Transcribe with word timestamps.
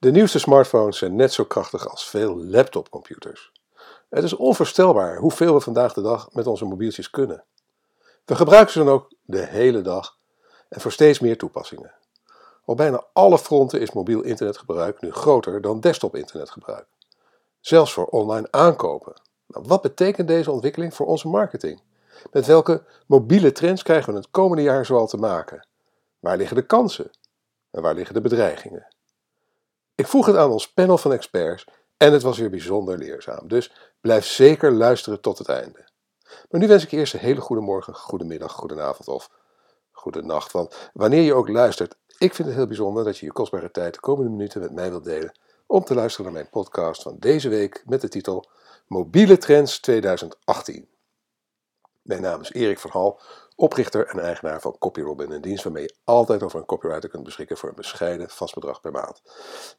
De 0.00 0.10
nieuwste 0.10 0.38
smartphones 0.38 0.98
zijn 0.98 1.16
net 1.16 1.32
zo 1.32 1.44
krachtig 1.44 1.88
als 1.88 2.08
veel 2.08 2.36
laptopcomputers. 2.44 3.52
Het 4.08 4.24
is 4.24 4.32
onvoorstelbaar 4.36 5.16
hoeveel 5.16 5.54
we 5.54 5.60
vandaag 5.60 5.92
de 5.92 6.02
dag 6.02 6.28
met 6.32 6.46
onze 6.46 6.64
mobieltjes 6.64 7.10
kunnen. 7.10 7.44
We 8.24 8.34
gebruiken 8.34 8.72
ze 8.72 8.78
dan 8.78 8.88
ook 8.88 9.12
de 9.22 9.46
hele 9.46 9.80
dag 9.80 10.16
en 10.68 10.80
voor 10.80 10.92
steeds 10.92 11.18
meer 11.18 11.38
toepassingen. 11.38 11.94
Op 12.64 12.76
bijna 12.76 13.04
alle 13.12 13.38
fronten 13.38 13.80
is 13.80 13.92
mobiel 13.92 14.20
internetgebruik 14.20 15.00
nu 15.00 15.12
groter 15.12 15.60
dan 15.60 15.80
desktop 15.80 16.16
internetgebruik. 16.16 16.86
Zelfs 17.60 17.92
voor 17.92 18.06
online 18.06 18.48
aankopen. 18.50 19.20
Nou, 19.46 19.64
wat 19.68 19.82
betekent 19.82 20.28
deze 20.28 20.50
ontwikkeling 20.50 20.94
voor 20.94 21.06
onze 21.06 21.28
marketing? 21.28 21.82
Met 22.32 22.46
welke 22.46 22.82
mobiele 23.06 23.52
trends 23.52 23.82
krijgen 23.82 24.12
we 24.12 24.18
het 24.18 24.30
komende 24.30 24.62
jaar 24.62 24.86
zoal 24.86 25.06
te 25.06 25.16
maken? 25.16 25.66
Waar 26.20 26.36
liggen 26.36 26.56
de 26.56 26.66
kansen? 26.66 27.10
En 27.70 27.82
waar 27.82 27.94
liggen 27.94 28.14
de 28.14 28.20
bedreigingen? 28.20 28.86
Ik 30.00 30.06
vroeg 30.06 30.26
het 30.26 30.36
aan 30.36 30.50
ons 30.50 30.72
panel 30.72 30.98
van 30.98 31.12
experts 31.12 31.64
en 31.96 32.12
het 32.12 32.22
was 32.22 32.38
weer 32.38 32.50
bijzonder 32.50 32.98
leerzaam. 32.98 33.48
Dus 33.48 33.72
blijf 34.00 34.26
zeker 34.26 34.72
luisteren 34.72 35.20
tot 35.20 35.38
het 35.38 35.48
einde. 35.48 35.88
Maar 36.50 36.60
nu 36.60 36.66
wens 36.66 36.84
ik 36.84 36.90
eerst 36.90 37.14
een 37.14 37.20
hele 37.20 37.40
goede 37.40 37.62
morgen, 37.62 37.94
goede 37.94 38.24
middag, 38.24 38.52
goede 38.52 38.80
avond 38.80 39.08
of 39.08 39.30
goede 39.90 40.22
nacht. 40.22 40.52
Want 40.52 40.90
wanneer 40.92 41.22
je 41.22 41.34
ook 41.34 41.48
luistert, 41.48 41.96
ik 42.18 42.34
vind 42.34 42.48
het 42.48 42.56
heel 42.56 42.66
bijzonder 42.66 43.04
dat 43.04 43.18
je 43.18 43.26
je 43.26 43.32
kostbare 43.32 43.70
tijd 43.70 43.94
de 43.94 44.00
komende 44.00 44.30
minuten 44.30 44.60
met 44.60 44.72
mij 44.72 44.90
wilt 44.90 45.04
delen 45.04 45.38
om 45.66 45.84
te 45.84 45.94
luisteren 45.94 46.24
naar 46.24 46.40
mijn 46.40 46.50
podcast 46.50 47.02
van 47.02 47.16
deze 47.18 47.48
week 47.48 47.82
met 47.86 48.00
de 48.00 48.08
titel 48.08 48.50
Mobiele 48.86 49.38
Trends 49.38 49.80
2018. 49.80 50.88
Mijn 52.02 52.22
naam 52.22 52.40
is 52.40 52.52
Erik 52.52 52.78
van 52.78 52.90
Hal, 52.90 53.20
oprichter 53.60 54.06
en 54.06 54.18
eigenaar 54.18 54.60
van 54.60 54.78
CopyRobin, 54.78 55.30
een 55.30 55.40
dienst 55.40 55.64
waarmee 55.64 55.82
je 55.82 55.94
altijd 56.04 56.42
over 56.42 56.58
een 56.58 56.66
copywriter 56.66 57.10
kunt 57.10 57.24
beschikken 57.24 57.56
voor 57.56 57.68
een 57.68 57.74
bescheiden 57.74 58.30
vast 58.30 58.54
bedrag 58.54 58.80
per 58.80 58.92
maand. 58.92 59.22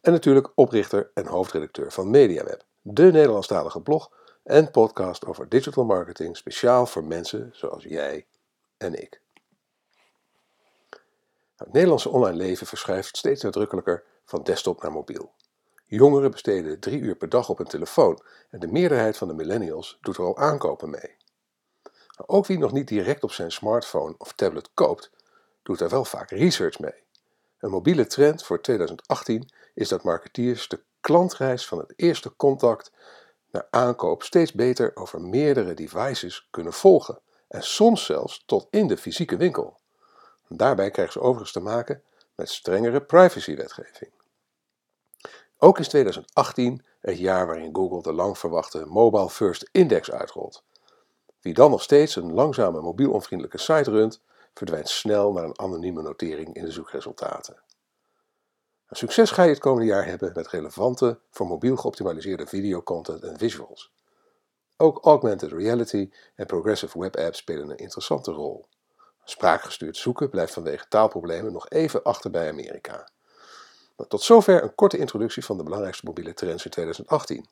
En 0.01 0.11
natuurlijk 0.11 0.51
oprichter 0.55 1.11
en 1.13 1.25
hoofdredacteur 1.25 1.91
van 1.91 2.09
MediaWeb, 2.09 2.63
de 2.81 3.03
Nederlandstalige 3.03 3.81
blog 3.81 4.11
en 4.43 4.71
podcast 4.71 5.25
over 5.25 5.49
digital 5.49 5.85
marketing 5.85 6.37
speciaal 6.37 6.85
voor 6.85 7.03
mensen 7.03 7.49
zoals 7.53 7.83
jij 7.83 8.25
en 8.77 9.01
ik. 9.01 9.21
Het 11.55 11.73
Nederlandse 11.73 12.09
online 12.09 12.37
leven 12.37 12.67
verschuift 12.67 13.17
steeds 13.17 13.43
nadrukkelijker 13.43 14.03
van 14.25 14.43
desktop 14.43 14.81
naar 14.81 14.91
mobiel. 14.91 15.31
Jongeren 15.85 16.31
besteden 16.31 16.79
drie 16.79 16.99
uur 16.99 17.15
per 17.15 17.29
dag 17.29 17.49
op 17.49 17.59
een 17.59 17.67
telefoon 17.67 18.23
en 18.49 18.59
de 18.59 18.67
meerderheid 18.67 19.17
van 19.17 19.27
de 19.27 19.33
millennials 19.33 19.97
doet 20.01 20.17
er 20.17 20.23
al 20.23 20.37
aankopen 20.37 20.89
mee. 20.89 21.19
Ook 22.25 22.45
wie 22.45 22.57
nog 22.57 22.71
niet 22.71 22.87
direct 22.87 23.23
op 23.23 23.31
zijn 23.31 23.51
smartphone 23.51 24.15
of 24.17 24.33
tablet 24.33 24.69
koopt, 24.73 25.11
doet 25.63 25.79
er 25.79 25.89
wel 25.89 26.05
vaak 26.05 26.29
research 26.29 26.79
mee. 26.79 27.03
Een 27.59 27.69
mobiele 27.69 28.07
trend 28.07 28.43
voor 28.43 28.61
2018 28.61 29.49
is 29.73 29.89
dat 29.89 30.03
marketeers 30.03 30.67
de 30.67 30.83
klantreis 31.01 31.67
van 31.67 31.77
het 31.77 31.93
eerste 31.95 32.35
contact 32.35 32.91
naar 33.51 33.67
aankoop 33.69 34.23
steeds 34.23 34.53
beter 34.53 34.91
over 34.95 35.21
meerdere 35.21 35.73
devices 35.73 36.47
kunnen 36.49 36.73
volgen 36.73 37.21
en 37.47 37.63
soms 37.63 38.05
zelfs 38.05 38.43
tot 38.45 38.67
in 38.69 38.87
de 38.87 38.97
fysieke 38.97 39.37
winkel. 39.37 39.79
Daarbij 40.47 40.91
krijgen 40.91 41.13
ze 41.13 41.19
overigens 41.21 41.51
te 41.51 41.59
maken 41.59 42.03
met 42.35 42.49
strengere 42.49 43.01
privacywetgeving. 43.01 44.11
Ook 45.57 45.79
is 45.79 45.87
2018 45.87 46.85
het 46.99 47.17
jaar 47.17 47.45
waarin 47.45 47.75
Google 47.75 48.01
de 48.01 48.13
lang 48.13 48.37
verwachte 48.37 48.85
Mobile 48.85 49.29
First 49.29 49.69
Index 49.71 50.11
uitrolt. 50.11 50.63
Wie 51.41 51.53
dan 51.53 51.71
nog 51.71 51.81
steeds 51.81 52.15
een 52.15 52.33
langzame 52.33 52.81
mobielonvriendelijke 52.81 53.57
site 53.57 53.91
runt, 53.91 54.21
verdwijnt 54.53 54.89
snel 54.89 55.31
naar 55.31 55.43
een 55.43 55.59
anonieme 55.59 56.01
notering 56.01 56.55
in 56.55 56.65
de 56.65 56.71
zoekresultaten. 56.71 57.61
Een 58.87 58.97
succes 58.97 59.31
ga 59.31 59.43
je 59.43 59.49
het 59.49 59.59
komende 59.59 59.87
jaar 59.87 60.05
hebben 60.05 60.31
met 60.35 60.47
relevante, 60.47 61.19
voor 61.29 61.47
mobiel 61.47 61.75
geoptimaliseerde 61.75 62.47
videocontent 62.47 63.23
en 63.23 63.37
visuals. 63.37 63.93
Ook 64.77 65.05
augmented 65.05 65.51
reality 65.51 66.09
en 66.35 66.45
progressive 66.45 66.99
web 66.99 67.15
apps 67.15 67.37
spelen 67.37 67.69
een 67.69 67.77
interessante 67.77 68.31
rol. 68.31 68.65
Spraakgestuurd 69.23 69.97
zoeken 69.97 70.29
blijft 70.29 70.53
vanwege 70.53 70.87
taalproblemen 70.87 71.51
nog 71.51 71.69
even 71.69 72.03
achter 72.03 72.31
bij 72.31 72.49
Amerika. 72.49 73.09
Maar 73.97 74.07
tot 74.07 74.21
zover 74.21 74.63
een 74.63 74.75
korte 74.75 74.97
introductie 74.97 75.45
van 75.45 75.57
de 75.57 75.63
belangrijkste 75.63 76.05
mobiele 76.05 76.33
trends 76.33 76.65
in 76.65 76.71
2018. 76.71 77.45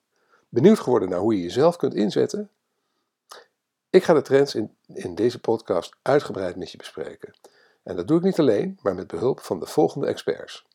Benieuwd 0.50 0.80
geworden 0.80 1.10
naar 1.10 1.20
hoe 1.20 1.36
je 1.36 1.42
jezelf 1.42 1.76
kunt 1.76 1.94
inzetten? 1.94 2.50
Ik 3.92 4.04
ga 4.04 4.14
de 4.14 4.22
trends 4.22 4.56
in, 4.56 4.76
in 4.88 5.16
deze 5.16 5.40
podcast 5.40 5.96
uitgebreid 6.02 6.56
met 6.56 6.72
je 6.72 6.78
bespreken. 6.78 7.34
En 7.84 7.96
dat 7.96 8.08
doe 8.08 8.18
ik 8.18 8.24
niet 8.24 8.40
alleen, 8.40 8.80
maar 8.82 8.96
met 8.96 9.08
behulp 9.08 9.40
van 9.40 9.60
de 9.60 9.66
volgende 9.66 10.08
experts. 10.08 10.68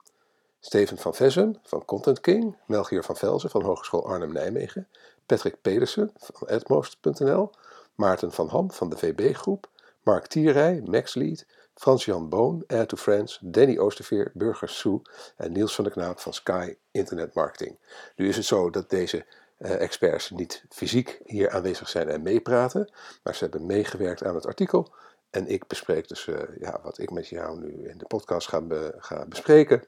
Steven 0.60 0.98
van 0.98 1.14
Vessen 1.14 1.60
van 1.62 1.84
Content 1.84 2.20
King, 2.20 2.56
Melchior 2.66 3.04
van 3.04 3.16
Velzen 3.16 3.50
van 3.50 3.62
Hogeschool 3.62 4.06
Arnhem-Nijmegen, 4.06 4.88
Patrick 5.26 5.60
Pedersen 5.60 6.12
van 6.14 6.48
Edmost.nl, 6.48 7.50
Maarten 7.94 8.32
van 8.32 8.48
Ham 8.48 8.70
van 8.70 8.90
de 8.90 8.96
VB-groep, 8.96 9.70
Mark 10.02 10.26
Tierij, 10.26 10.82
MaxLead, 10.84 11.46
Frans-Jan 11.74 12.28
Boon, 12.28 12.64
Air 12.66 12.86
to 12.86 12.96
Friends, 12.96 13.38
Danny 13.42 13.78
Oosterveer, 13.78 14.30
Burger 14.34 14.68
Sue 14.68 15.02
en 15.36 15.52
Niels 15.52 15.74
van 15.74 15.84
der 15.84 15.92
Knaap 15.92 16.20
van 16.20 16.32
Sky 16.32 16.74
Internet 16.90 17.34
Marketing. 17.34 17.78
Nu 18.16 18.28
is 18.28 18.36
het 18.36 18.44
zo 18.44 18.70
dat 18.70 18.90
deze 18.90 19.26
experts 19.58 20.30
niet 20.30 20.64
fysiek 20.68 21.20
hier 21.24 21.50
aanwezig 21.50 21.88
zijn 21.88 22.08
en 22.08 22.22
meepraten, 22.22 22.92
maar 23.22 23.34
ze 23.34 23.44
hebben 23.44 23.66
meegewerkt 23.66 24.24
aan 24.24 24.34
het 24.34 24.46
artikel. 24.46 24.92
En 25.30 25.46
ik 25.46 25.66
bespreek 25.66 26.08
dus 26.08 26.26
uh, 26.26 26.38
ja, 26.58 26.80
wat 26.82 26.98
ik 26.98 27.10
met 27.10 27.28
jou 27.28 27.58
nu 27.58 27.88
in 27.88 27.98
de 27.98 28.06
podcast 28.06 28.48
ga, 28.48 28.62
ga 28.98 29.26
bespreken. 29.26 29.84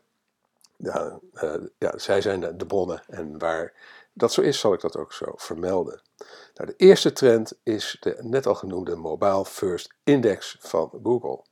Ja, 0.77 1.21
uh, 1.35 1.55
ja, 1.79 1.99
zij 1.99 2.21
zijn 2.21 2.41
de, 2.41 2.57
de 2.57 2.67
bronnen 2.67 3.03
en 3.07 3.39
waar 3.39 3.73
dat 4.13 4.33
zo 4.33 4.41
is, 4.41 4.61
zal 4.61 4.73
ik 4.73 4.81
dat 4.81 4.97
ook 4.97 5.13
zo 5.13 5.33
vermelden. 5.37 6.01
Nou, 6.55 6.71
de 6.71 6.77
eerste 6.77 7.13
trend 7.13 7.59
is 7.63 7.97
de 8.01 8.17
net 8.21 8.47
al 8.47 8.55
genoemde 8.55 8.97
Mobile 8.97 9.45
First 9.45 9.95
Index 10.05 10.57
van 10.61 11.01
Google. 11.03 11.45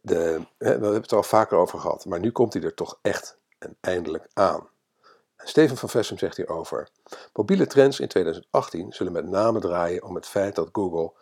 De, 0.00 0.46
we 0.58 0.68
hebben 0.68 0.94
het 0.94 1.10
er 1.10 1.16
al 1.16 1.22
vaker 1.22 1.58
over 1.58 1.78
gehad, 1.78 2.04
maar 2.04 2.20
nu 2.20 2.30
komt 2.30 2.52
hij 2.52 2.62
er 2.62 2.74
toch 2.74 2.98
echt 3.02 3.38
en 3.58 3.76
eindelijk 3.80 4.26
aan. 4.32 4.68
Steven 5.44 5.76
van 5.76 5.88
Vessem 5.88 6.18
zegt 6.18 6.36
hierover: 6.36 6.88
Mobiele 7.32 7.66
trends 7.66 8.00
in 8.00 8.08
2018 8.08 8.92
zullen 8.92 9.12
met 9.12 9.28
name 9.28 9.60
draaien 9.60 10.02
om 10.02 10.14
het 10.14 10.26
feit 10.26 10.54
dat 10.54 10.68
Google 10.72 11.12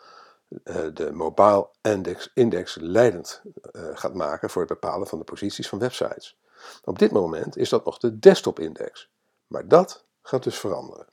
uh, 0.64 0.76
de 0.94 1.12
Mobile 1.12 1.69
Index, 1.81 2.31
index 2.34 2.76
leidend 2.81 3.42
uh, 3.72 3.82
gaat 3.94 4.14
maken 4.14 4.50
voor 4.50 4.62
het 4.62 4.70
bepalen 4.70 5.06
van 5.06 5.19
de 5.19 5.25
posities 5.25 5.69
van 5.69 5.78
websites. 5.78 6.38
Op 6.84 6.98
dit 6.98 7.10
moment 7.10 7.56
is 7.56 7.69
dat 7.69 7.84
nog 7.84 7.98
de 7.98 8.19
Desktop 8.19 8.58
Index, 8.58 9.10
maar 9.47 9.69
dat 9.69 10.04
gaat 10.22 10.42
dus 10.42 10.58
veranderen. 10.58 11.06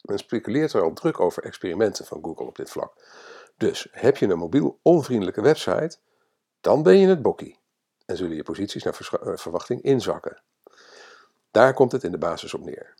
Men 0.00 0.18
speculeert 0.18 0.72
er 0.72 0.82
al 0.82 0.92
druk 0.92 1.20
over 1.20 1.42
experimenten 1.42 2.06
van 2.06 2.22
Google 2.22 2.46
op 2.46 2.56
dit 2.56 2.70
vlak. 2.70 2.92
Dus 3.56 3.88
heb 3.90 4.16
je 4.16 4.26
een 4.26 4.38
mobiel 4.38 4.78
onvriendelijke 4.82 5.40
website, 5.40 5.98
dan 6.60 6.82
ben 6.82 6.98
je 6.98 7.06
het 7.06 7.22
bokkie 7.22 7.58
en 8.06 8.16
zullen 8.16 8.36
je 8.36 8.42
posities 8.42 8.82
naar 8.82 9.08
eh, 9.20 9.36
verwachting 9.36 9.82
inzakken. 9.82 10.42
Daar 11.56 11.74
komt 11.74 11.92
het 11.92 12.04
in 12.04 12.10
de 12.10 12.18
basis 12.18 12.54
op 12.54 12.64
neer. 12.64 12.94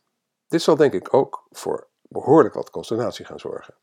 Dit 0.49 0.63
zal 0.63 0.77
denk 0.77 0.93
ik 0.93 1.15
ook 1.15 1.47
voor 1.51 1.87
behoorlijk 2.03 2.55
wat 2.55 2.71
consternatie 2.71 3.25
gaan 3.25 3.39
zorgen. 3.39 3.75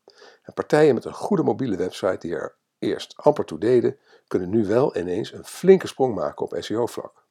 En 0.42 0.52
partijen 0.54 0.94
met 0.94 1.04
een 1.04 1.14
goede 1.14 1.42
mobiele 1.42 1.76
website 1.76 2.18
die 2.18 2.34
er 2.34 2.54
eerst 2.78 3.16
amper 3.16 3.44
toe 3.44 3.58
deden, 3.58 3.98
kunnen 4.26 4.50
nu 4.50 4.66
wel 4.66 4.96
ineens 4.96 5.32
een 5.32 5.44
flinke 5.44 5.86
sprong 5.86 6.14
maken 6.14 6.44
op 6.44 6.56
SEO-vlak. 6.58 7.24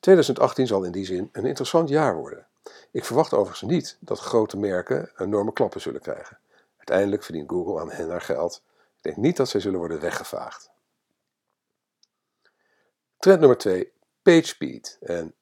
2018 0.00 0.66
zal 0.66 0.84
in 0.84 0.92
die 0.92 1.04
zin 1.04 1.28
een 1.32 1.46
interessant 1.46 1.88
jaar 1.88 2.16
worden. 2.16 2.46
Ik 2.90 3.04
verwacht 3.04 3.32
overigens 3.32 3.70
niet 3.70 3.96
dat 4.00 4.18
grote 4.18 4.56
merken 4.56 5.12
enorme 5.16 5.52
klappen 5.52 5.80
zullen 5.80 6.00
krijgen. 6.00 6.38
Uiteindelijk 6.76 7.22
verdient 7.22 7.50
Google 7.50 7.80
aan 7.80 7.90
hen 7.90 8.10
haar 8.10 8.20
geld. 8.20 8.62
Ik 8.96 9.02
denk 9.02 9.16
niet 9.16 9.36
dat 9.36 9.48
zij 9.48 9.60
zullen 9.60 9.78
worden 9.78 10.00
weggevaagd. 10.00 10.70
Trend 13.18 13.38
nummer 13.38 13.58
2, 13.58 13.92
PageSpeed 14.22 14.98
en 15.00 15.34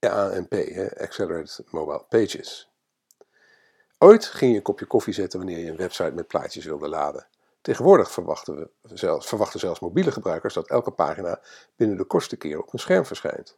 AMP, 0.00 0.54
Accelerated 1.00 1.72
Mobile 1.72 2.04
Pages. 2.08 2.70
Ooit 3.98 4.24
ging 4.24 4.50
je 4.50 4.56
een 4.56 4.62
kopje 4.62 4.86
koffie 4.86 5.14
zetten 5.14 5.38
wanneer 5.38 5.58
je 5.58 5.70
een 5.70 5.76
website 5.76 6.12
met 6.12 6.26
plaatjes 6.26 6.64
wilde 6.64 6.88
laden. 6.88 7.26
Tegenwoordig 7.60 8.10
verwachten, 8.10 8.56
we 8.56 8.96
zelfs, 8.96 9.26
verwachten 9.26 9.60
zelfs 9.60 9.80
mobiele 9.80 10.12
gebruikers 10.12 10.54
dat 10.54 10.68
elke 10.68 10.90
pagina 10.90 11.40
binnen 11.76 11.96
de 11.96 12.04
kortste 12.04 12.36
keer 12.36 12.58
op 12.58 12.72
een 12.72 12.78
scherm 12.78 13.04
verschijnt. 13.04 13.54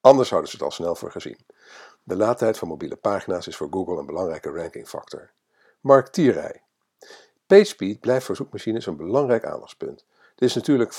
Anders 0.00 0.28
zouden 0.28 0.50
ze 0.50 0.56
het 0.56 0.64
al 0.64 0.70
snel 0.70 0.94
voor 0.94 1.10
gezien. 1.10 1.38
De 2.02 2.16
laadtijd 2.16 2.58
van 2.58 2.68
mobiele 2.68 2.96
pagina's 2.96 3.46
is 3.46 3.56
voor 3.56 3.68
Google 3.70 3.98
een 3.98 4.06
belangrijke 4.06 4.50
rankingfactor. 4.50 5.30
Mark 5.80 6.08
Tierij. 6.08 6.62
PageSpeed 7.46 8.00
blijft 8.00 8.26
voor 8.26 8.36
zoekmachines 8.36 8.86
een 8.86 8.96
belangrijk 8.96 9.44
aandachtspunt. 9.44 10.04
Dit 10.38 10.48
is, 10.48 10.54
natuurlijk 10.54 10.94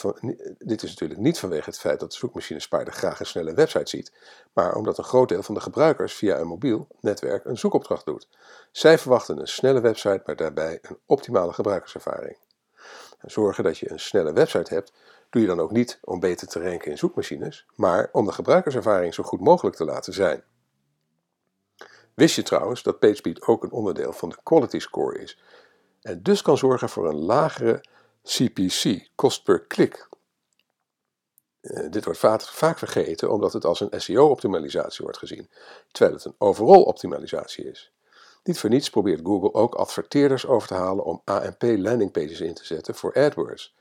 dit 0.57 0.83
is 0.83 0.89
natuurlijk 0.89 1.19
niet 1.19 1.39
vanwege 1.39 1.69
het 1.69 1.79
feit 1.79 1.99
dat 1.99 2.11
de 2.11 2.17
zoekmachinespaarder 2.17 2.93
graag 2.93 3.19
een 3.19 3.25
snelle 3.25 3.53
website 3.53 3.89
ziet, 3.89 4.13
maar 4.53 4.75
omdat 4.75 4.97
een 4.97 5.03
groot 5.03 5.29
deel 5.29 5.43
van 5.43 5.55
de 5.55 5.61
gebruikers 5.61 6.13
via 6.13 6.37
een 6.39 6.47
mobiel 6.47 6.87
netwerk 7.01 7.45
een 7.45 7.57
zoekopdracht 7.57 8.05
doet. 8.05 8.27
Zij 8.71 8.97
verwachten 8.97 9.39
een 9.39 9.47
snelle 9.47 9.81
website, 9.81 10.21
maar 10.25 10.35
daarbij 10.35 10.79
een 10.81 10.97
optimale 11.05 11.53
gebruikerservaring. 11.53 12.37
En 13.19 13.31
zorgen 13.31 13.63
dat 13.63 13.77
je 13.77 13.91
een 13.91 13.99
snelle 13.99 14.33
website 14.33 14.73
hebt, 14.73 14.93
doe 15.29 15.41
je 15.41 15.47
dan 15.47 15.59
ook 15.59 15.71
niet 15.71 15.99
om 16.03 16.19
beter 16.19 16.47
te 16.47 16.61
ranken 16.61 16.91
in 16.91 16.97
zoekmachines, 16.97 17.65
maar 17.75 18.09
om 18.11 18.25
de 18.25 18.31
gebruikerservaring 18.31 19.13
zo 19.13 19.23
goed 19.23 19.39
mogelijk 19.39 19.75
te 19.75 19.85
laten 19.85 20.13
zijn. 20.13 20.43
Wist 22.13 22.35
je 22.35 22.43
trouwens 22.43 22.83
dat 22.83 22.99
PageSpeed 22.99 23.41
ook 23.41 23.63
een 23.63 23.71
onderdeel 23.71 24.13
van 24.13 24.29
de 24.29 24.37
quality 24.43 24.79
score 24.79 25.19
is 25.19 25.41
en 26.01 26.23
dus 26.23 26.41
kan 26.41 26.57
zorgen 26.57 26.89
voor 26.89 27.09
een 27.09 27.19
lagere 27.19 27.83
CPC, 28.29 29.09
kost 29.15 29.43
per 29.43 29.65
klik. 29.65 30.07
Uh, 31.61 31.89
dit 31.89 32.03
wordt 32.03 32.19
vaak, 32.19 32.41
vaak 32.41 32.77
vergeten 32.77 33.31
omdat 33.31 33.53
het 33.53 33.65
als 33.65 33.79
een 33.79 34.01
SEO-optimalisatie 34.01 35.03
wordt 35.03 35.17
gezien, 35.17 35.49
terwijl 35.91 36.15
het 36.15 36.25
een 36.25 36.35
overall 36.37 36.81
optimalisatie 36.81 37.69
is. 37.69 37.91
Niet 38.43 38.59
voor 38.59 38.69
niets 38.69 38.89
probeert 38.89 39.21
Google 39.23 39.53
ook 39.53 39.75
adverteerders 39.75 40.47
over 40.47 40.67
te 40.67 40.73
halen 40.73 41.05
om 41.05 41.21
AMP 41.23 41.61
landingpages 41.61 42.41
in 42.41 42.53
te 42.53 42.65
zetten 42.65 42.95
voor 42.95 43.13
AdWords. 43.13 43.75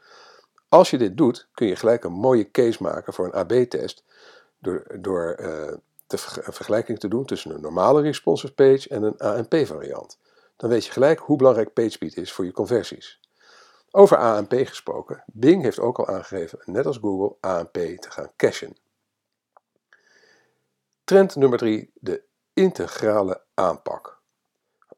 Als 0.68 0.90
je 0.90 0.98
dit 0.98 1.16
doet, 1.16 1.48
kun 1.52 1.66
je 1.66 1.76
gelijk 1.76 2.04
een 2.04 2.12
mooie 2.12 2.50
case 2.50 2.82
maken 2.82 3.12
voor 3.12 3.24
een 3.24 3.32
AB-test 3.32 4.04
door, 4.58 4.86
door 5.00 5.36
uh, 5.40 5.72
een 6.08 6.52
vergelijking 6.52 6.98
te 6.98 7.08
doen 7.08 7.24
tussen 7.24 7.54
een 7.54 7.60
normale 7.60 8.02
responsive 8.02 8.52
page 8.52 8.88
en 8.88 9.02
een 9.02 9.18
AMP-variant. 9.18 10.18
Dan 10.56 10.70
weet 10.70 10.84
je 10.84 10.92
gelijk 10.92 11.18
hoe 11.18 11.36
belangrijk 11.36 11.72
PageSpeed 11.72 12.16
is 12.16 12.32
voor 12.32 12.44
je 12.44 12.52
conversies. 12.52 13.20
Over 13.90 14.16
AMP 14.16 14.52
gesproken, 14.52 15.24
Bing 15.26 15.62
heeft 15.62 15.80
ook 15.80 15.98
al 15.98 16.06
aangegeven, 16.06 16.58
net 16.64 16.86
als 16.86 16.98
Google, 16.98 17.36
AMP 17.40 17.72
te 17.72 18.10
gaan 18.10 18.30
cachen. 18.36 18.76
Trend 21.04 21.36
nummer 21.36 21.58
3, 21.58 21.90
de 21.94 22.22
integrale 22.52 23.42
aanpak. 23.54 24.20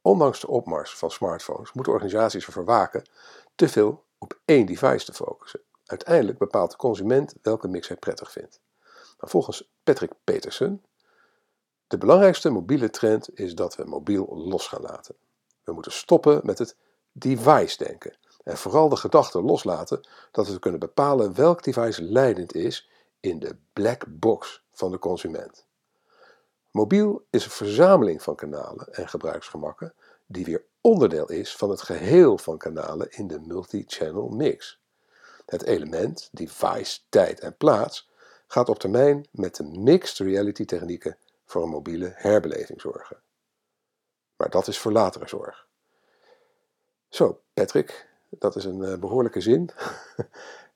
Ondanks 0.03 0.41
de 0.41 0.47
opmars 0.47 0.97
van 0.97 1.11
smartphones 1.11 1.73
moeten 1.73 1.93
organisaties 1.93 2.47
ervoor 2.47 2.65
waken 2.65 3.09
te 3.55 3.69
veel 3.69 4.05
op 4.19 4.41
één 4.45 4.67
device 4.67 5.05
te 5.05 5.13
focussen. 5.13 5.61
Uiteindelijk 5.85 6.39
bepaalt 6.39 6.71
de 6.71 6.77
consument 6.77 7.35
welke 7.43 7.69
mix 7.69 7.89
hij 7.89 7.97
prettig 7.97 8.33
vindt. 8.33 8.61
Maar 9.19 9.31
volgens 9.31 9.71
Patrick 9.85 10.13
Peterson, 10.25 10.85
de 11.87 11.99
belangrijkste 11.99 12.51
mobiele 12.51 12.91
trend 12.91 13.39
is 13.39 13.55
dat 13.55 13.77
we 13.77 13.85
mobiel 13.85 14.27
los 14.49 14.67
gaan 14.67 14.83
laten. 14.83 15.15
We 15.65 15.73
moeten 15.73 15.93
stoppen 15.93 16.41
met 16.45 16.59
het 16.59 16.77
device-denken 17.13 18.19
en 18.51 18.57
vooral 18.57 18.89
de 18.89 18.97
gedachte 18.97 19.43
loslaten 19.43 20.09
dat 20.31 20.49
we 20.49 20.59
kunnen 20.59 20.81
bepalen 20.81 21.35
welk 21.35 21.63
device 21.63 22.03
leidend 22.03 22.55
is 22.55 22.89
in 23.21 23.39
de 23.39 23.57
black 23.73 24.05
box 24.09 24.65
van 24.73 24.91
de 24.91 24.99
consument. 24.99 25.67
Mobiel 26.71 27.27
is 27.31 27.45
een 27.45 27.51
verzameling 27.51 28.23
van 28.23 28.35
kanalen 28.35 28.93
en 28.93 29.09
gebruiksgemakken 29.09 29.95
die 30.27 30.45
weer 30.45 30.65
onderdeel 30.81 31.31
is 31.31 31.57
van 31.57 31.71
het 31.71 31.83
geheel 31.83 32.39
van 32.39 32.59
kanalen 32.59 33.11
in 33.11 33.27
de 33.27 33.41
multi-channel 33.41 34.29
mix. 34.29 34.81
Het 35.47 35.63
element, 35.63 36.29
device, 36.33 37.01
tijd 37.09 37.41
en 37.41 37.57
plaats 37.57 38.11
gaat 38.47 38.69
op 38.69 38.79
termijn 38.79 39.27
met 39.31 39.57
de 39.57 39.65
mixed 39.65 40.27
reality 40.27 40.65
technieken 40.65 41.17
voor 41.45 41.63
een 41.63 41.69
mobiele 41.69 42.13
herbeleving 42.15 42.81
zorgen. 42.81 43.17
Maar 44.37 44.51
dat 44.51 44.69
is 44.69 44.79
voor 44.79 44.93
latere 44.93 45.29
zorg. 45.29 45.67
Zo, 47.09 47.41
Patrick, 47.55 48.10
dat 48.31 48.57
is 48.57 48.65
een 48.65 48.83
uh, 48.83 48.95
behoorlijke 48.95 49.41
zin. 49.41 49.71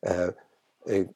ik, 0.83 1.09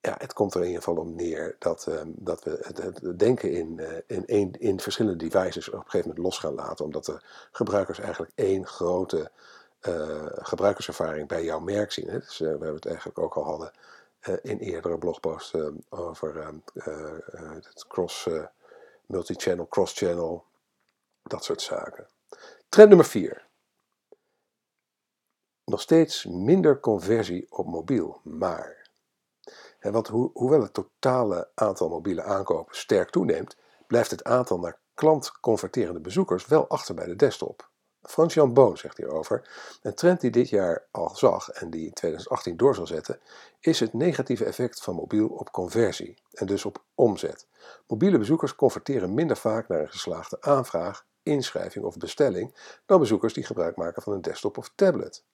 ja, 0.00 0.14
het 0.18 0.32
komt 0.32 0.54
er 0.54 0.60
in 0.60 0.66
ieder 0.66 0.82
geval 0.82 1.02
om 1.02 1.14
neer 1.14 1.56
dat, 1.58 1.86
um, 1.88 2.14
dat 2.16 2.42
we 2.44 2.58
het, 2.74 3.18
denken 3.18 3.52
in, 3.52 3.78
uh, 4.08 4.18
in, 4.26 4.52
in 4.58 4.80
verschillende 4.80 5.28
devices 5.28 5.68
op 5.68 5.74
een 5.74 5.80
gegeven 5.80 6.08
moment 6.08 6.24
los 6.24 6.38
gaan 6.38 6.54
laten, 6.54 6.84
omdat 6.84 7.04
de 7.04 7.20
gebruikers 7.52 7.98
eigenlijk 7.98 8.32
één 8.34 8.66
grote 8.66 9.30
gebruikerservaring 10.32 11.28
bij 11.28 11.44
jouw 11.44 11.60
merk 11.60 11.92
zien. 11.92 12.08
Hè? 12.08 12.18
Dus, 12.18 12.38
we 12.38 12.46
hebben 12.46 12.74
het 12.74 12.86
eigenlijk 12.86 13.18
ook 13.18 13.34
al 13.34 13.44
hadden 13.44 13.72
in 14.42 14.58
eerdere 14.58 14.98
blogposts 14.98 15.54
over 15.88 16.46
het 17.54 17.84
cross, 17.88 18.28
multi-channel, 19.06 19.66
cross-channel, 19.68 20.44
dat 21.22 21.44
soort 21.44 21.62
zaken. 21.62 22.06
Trend 22.68 22.88
nummer 22.88 23.06
4. 23.06 23.47
Nog 25.68 25.80
steeds 25.80 26.24
minder 26.24 26.80
conversie 26.80 27.46
op 27.50 27.66
mobiel, 27.66 28.20
maar 28.22 28.88
want 29.80 30.06
ho 30.06 30.30
hoewel 30.34 30.62
het 30.62 30.74
totale 30.74 31.48
aantal 31.54 31.88
mobiele 31.88 32.22
aankopen 32.22 32.76
sterk 32.76 33.10
toeneemt, 33.10 33.56
blijft 33.86 34.10
het 34.10 34.24
aantal 34.24 34.58
naar 34.58 34.78
klant 34.94 35.32
converterende 35.40 36.00
bezoekers 36.00 36.46
wel 36.46 36.68
achter 36.68 36.94
bij 36.94 37.06
de 37.06 37.16
desktop. 37.16 37.70
Frans-Jan 38.02 38.54
Boon 38.54 38.76
zegt 38.76 38.96
hierover: 38.96 39.48
Een 39.82 39.94
trend 39.94 40.20
die 40.20 40.30
dit 40.30 40.48
jaar 40.48 40.86
al 40.90 41.16
zag 41.16 41.50
en 41.50 41.70
die 41.70 41.86
in 41.86 41.92
2018 41.92 42.56
door 42.56 42.74
zal 42.74 42.86
zetten, 42.86 43.20
is 43.60 43.80
het 43.80 43.92
negatieve 43.92 44.44
effect 44.44 44.80
van 44.80 44.94
mobiel 44.94 45.28
op 45.28 45.52
conversie 45.52 46.16
en 46.32 46.46
dus 46.46 46.64
op 46.64 46.84
omzet. 46.94 47.46
Mobiele 47.86 48.18
bezoekers 48.18 48.54
converteren 48.54 49.14
minder 49.14 49.36
vaak 49.36 49.68
naar 49.68 49.80
een 49.80 49.90
geslaagde 49.90 50.36
aanvraag, 50.40 51.06
inschrijving 51.22 51.84
of 51.84 51.96
bestelling 51.96 52.54
dan 52.86 53.00
bezoekers 53.00 53.32
die 53.32 53.44
gebruik 53.44 53.76
maken 53.76 54.02
van 54.02 54.12
een 54.12 54.22
desktop 54.22 54.58
of 54.58 54.72
tablet. 54.74 55.24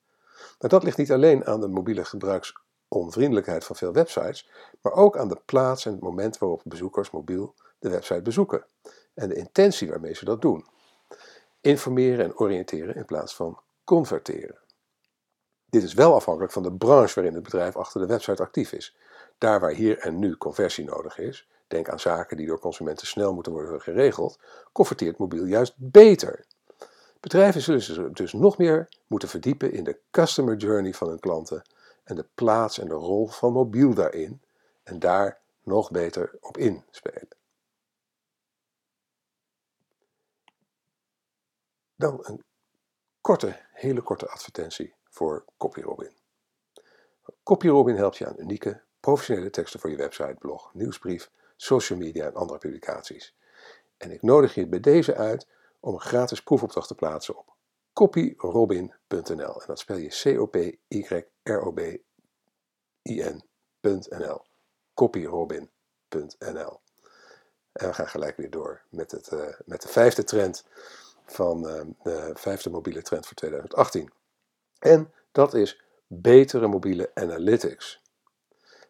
Maar 0.59 0.71
dat 0.71 0.83
ligt 0.83 0.99
niet 0.99 1.13
alleen 1.13 1.47
aan 1.47 1.61
de 1.61 1.69
mobiele 1.69 2.05
gebruiks 2.05 2.53
onvriendelijkheid 2.89 3.65
van 3.65 3.77
veel 3.77 3.93
websites, 3.93 4.51
maar 4.83 4.93
ook 4.93 5.17
aan 5.17 5.29
de 5.29 5.41
plaats 5.45 5.87
en 5.87 5.93
het 5.93 6.01
moment 6.01 6.39
waarop 6.39 6.63
bezoekers 6.65 7.11
mobiel 7.11 7.55
de 7.79 7.91
website 7.91 8.23
bezoeken 8.23 8.67
en 9.15 9.29
de 9.29 9.35
intentie 9.35 9.89
waarmee 9.89 10.15
ze 10.15 10.25
dat 10.25 10.43
doen. 10.43 10.67
Informeren 11.61 12.25
en 12.25 12.39
oriënteren 12.39 12.95
in 12.95 13.05
plaats 13.05 13.37
van 13.37 13.61
converteren. 13.85 14.59
Dit 15.67 15.83
is 15.83 15.95
wel 15.95 16.15
afhankelijk 16.15 16.53
van 16.53 16.63
de 16.63 16.73
branche 16.73 17.15
waarin 17.15 17.35
het 17.35 17.43
bedrijf 17.43 17.77
achter 17.77 18.01
de 18.01 18.07
website 18.07 18.43
actief 18.43 18.73
is. 18.73 18.97
Daar 19.39 19.61
waar 19.61 19.73
hier 19.73 19.99
en 19.99 20.19
nu 20.19 20.37
conversie 20.37 20.85
nodig 20.85 21.19
is, 21.19 21.49
denk 21.67 21.89
aan 21.89 22.01
zaken 22.01 22.37
die 22.37 22.47
door 22.47 22.61
consumenten 22.61 23.07
snel 23.07 23.35
moeten 23.35 23.53
worden 23.53 23.81
geregeld, 23.81 24.39
converteert 24.73 25.19
mobiel 25.19 25.45
juist 25.45 25.75
beter. 25.77 26.47
Bedrijven 27.25 27.61
zullen 27.61 27.83
zich 27.83 28.11
dus 28.11 28.33
nog 28.33 28.59
meer 28.59 28.89
moeten 29.07 29.29
verdiepen 29.29 29.73
in 29.73 29.85
de 29.85 30.01
customer 30.11 30.57
journey 30.57 30.95
van 30.95 31.09
hun 31.09 31.21
klanten 31.21 31.63
en 32.03 32.17
de 32.17 32.27
plaats 32.35 32.79
en 32.79 32.89
de 32.89 32.95
rol 32.95 33.27
van 33.27 33.53
mobiel 33.53 33.95
daarin 33.95 34.43
en 34.83 34.99
daar 34.99 35.41
nog 35.63 35.91
beter 35.91 36.37
op 36.41 36.57
inspelen. 36.57 37.29
Dan 41.95 42.19
een 42.23 42.43
korte, 43.21 43.61
hele 43.73 44.03
korte 44.03 44.29
advertentie 44.29 44.95
voor 45.09 45.45
CopyRobin. 45.57 46.13
CopyRobin 47.43 47.97
helpt 47.97 48.17
je 48.17 48.27
aan 48.27 48.39
unieke, 48.39 48.83
professionele 49.01 49.51
teksten 49.51 49.81
voor 49.81 49.91
je 49.91 49.97
website, 49.97 50.37
blog, 50.39 50.75
nieuwsbrief, 50.75 51.31
social 51.57 51.99
media 51.99 52.27
en 52.27 52.35
andere 52.35 52.59
publicaties. 52.59 53.35
En 53.97 54.11
ik 54.11 54.23
nodig 54.23 54.55
je 54.55 54.67
bij 54.67 54.81
deze 54.81 55.15
uit 55.15 55.47
om 55.85 55.95
een 55.95 56.01
gratis 56.01 56.43
proefopdracht 56.43 56.89
te 56.89 56.95
plaatsen 56.95 57.39
op 57.39 57.55
copyrobin.nl. 57.93 59.61
En 59.61 59.67
dat 59.67 59.79
spel 59.79 59.97
je 59.97 60.09
C-O-P-Y-R-O-B-I-N.nl. 60.09 60.83
Copyrobin.nl. 64.95 66.81
En 67.73 67.87
we 67.87 67.93
gaan 67.93 68.09
gelijk 68.09 68.37
weer 68.37 68.51
door 68.51 68.83
met, 68.89 69.11
het, 69.11 69.33
uh, 69.33 69.47
met 69.65 69.83
de 69.83 69.89
vijfde 69.89 70.25
trend 70.25 70.65
van 71.27 71.63
de 72.03 72.31
vijfde 72.35 72.71
mobiele 72.71 73.03
trend 73.03 73.27
voor 73.27 73.37
2018. 73.37 74.13
En 74.79 75.13
dat 75.33 75.55
is 75.55 75.83
betere 76.07 76.67
mobiele 76.67 77.11
analytics. 77.15 78.03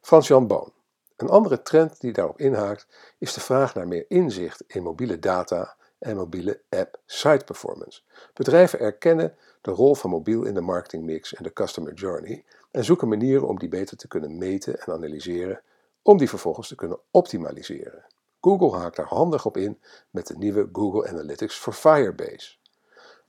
Frans-Jan 0.00 0.46
Boon. 0.46 0.72
Een 1.16 1.28
andere 1.28 1.62
trend 1.62 2.00
die 2.00 2.12
daarop 2.12 2.38
inhaakt 2.38 2.86
is 3.18 3.34
de 3.34 3.40
vraag 3.40 3.74
naar 3.74 3.88
meer 3.88 4.04
inzicht 4.08 4.64
in 4.66 4.82
mobiele 4.82 5.18
data 5.18 5.76
en 6.04 6.16
mobiele 6.16 6.60
app 6.68 7.00
site 7.06 7.44
performance. 7.44 8.02
Bedrijven 8.32 8.78
erkennen 8.78 9.36
de 9.60 9.70
rol 9.70 9.94
van 9.94 10.10
mobiel 10.10 10.44
in 10.44 10.54
de 10.54 10.60
marketingmix 10.60 11.34
en 11.34 11.42
de 11.42 11.52
customer 11.52 11.94
journey 11.94 12.44
en 12.70 12.84
zoeken 12.84 13.08
manieren 13.08 13.48
om 13.48 13.58
die 13.58 13.68
beter 13.68 13.96
te 13.96 14.08
kunnen 14.08 14.38
meten 14.38 14.80
en 14.80 14.92
analyseren, 14.92 15.60
om 16.02 16.18
die 16.18 16.28
vervolgens 16.28 16.68
te 16.68 16.74
kunnen 16.74 16.98
optimaliseren. 17.10 18.04
Google 18.40 18.78
haakt 18.78 18.96
daar 18.96 19.06
handig 19.06 19.46
op 19.46 19.56
in 19.56 19.80
met 20.10 20.26
de 20.26 20.36
nieuwe 20.38 20.68
Google 20.72 21.08
Analytics 21.08 21.58
voor 21.58 21.72
Firebase. 21.72 22.56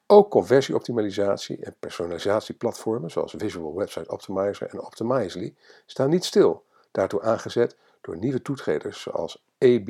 Ook 0.08 0.32
conversieoptimalisatie 0.32 1.65
en 1.65 1.75
personalisatieplatformen 1.79 3.12
zoals 3.12 3.34
Visual 3.38 3.75
Website 3.75 4.12
Optimizer 4.12 4.70
en 4.70 4.82
Optimizely 4.82 5.55
staan 5.86 6.10
niet 6.10 6.25
stil, 6.25 6.63
daartoe 6.91 7.22
aangezet 7.22 7.77
door 8.01 8.17
nieuwe 8.17 8.41
toetreders 8.41 9.01
zoals 9.01 9.44
AB 9.60 9.89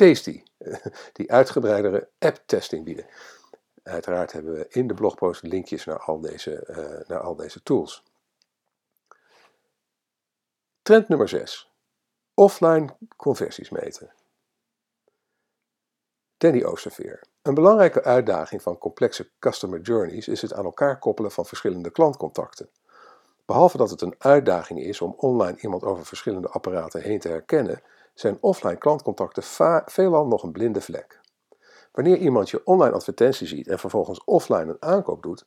Tasty, 0.00 0.42
die 1.12 1.32
uitgebreidere 1.32 2.08
app-testing 2.18 2.84
bieden. 2.84 3.06
Uiteraard 3.82 4.32
hebben 4.32 4.52
we 4.52 4.66
in 4.68 4.86
de 4.86 4.94
blogpost 4.94 5.42
linkjes 5.42 5.84
naar 5.84 5.98
al 5.98 6.20
deze, 6.20 6.66
uh, 6.70 7.08
naar 7.08 7.20
al 7.20 7.36
deze 7.36 7.62
tools. 7.62 8.04
Trend 10.82 11.08
nummer 11.08 11.28
6. 11.28 11.72
Offline 12.34 12.96
conversies 13.16 13.70
meten. 13.70 14.12
Danny 16.36 16.64
Oosterveer. 16.64 17.22
Een 17.42 17.54
belangrijke 17.54 18.04
uitdaging 18.04 18.62
van 18.62 18.78
complexe 18.78 19.30
customer 19.38 19.80
journeys 19.80 20.28
is 20.28 20.42
het 20.42 20.52
aan 20.52 20.64
elkaar 20.64 20.98
koppelen 20.98 21.32
van 21.32 21.46
verschillende 21.46 21.90
klantcontacten. 21.90 22.70
Behalve 23.44 23.76
dat 23.76 23.90
het 23.90 24.00
een 24.00 24.14
uitdaging 24.18 24.80
is 24.80 25.00
om 25.00 25.14
online 25.16 25.60
iemand 25.60 25.84
over 25.84 26.06
verschillende 26.06 26.48
apparaten 26.48 27.02
heen 27.02 27.20
te 27.20 27.28
herkennen, 27.28 27.82
zijn 28.14 28.38
offline 28.40 28.76
klantcontacten 28.76 29.42
veelal 29.86 30.26
nog 30.26 30.42
een 30.42 30.52
blinde 30.52 30.80
vlek. 30.80 31.20
Wanneer 31.92 32.16
iemand 32.16 32.50
je 32.50 32.66
online 32.66 32.94
advertentie 32.94 33.46
ziet 33.46 33.68
en 33.68 33.78
vervolgens 33.78 34.24
offline 34.24 34.70
een 34.70 34.82
aankoop 34.82 35.22
doet, 35.22 35.44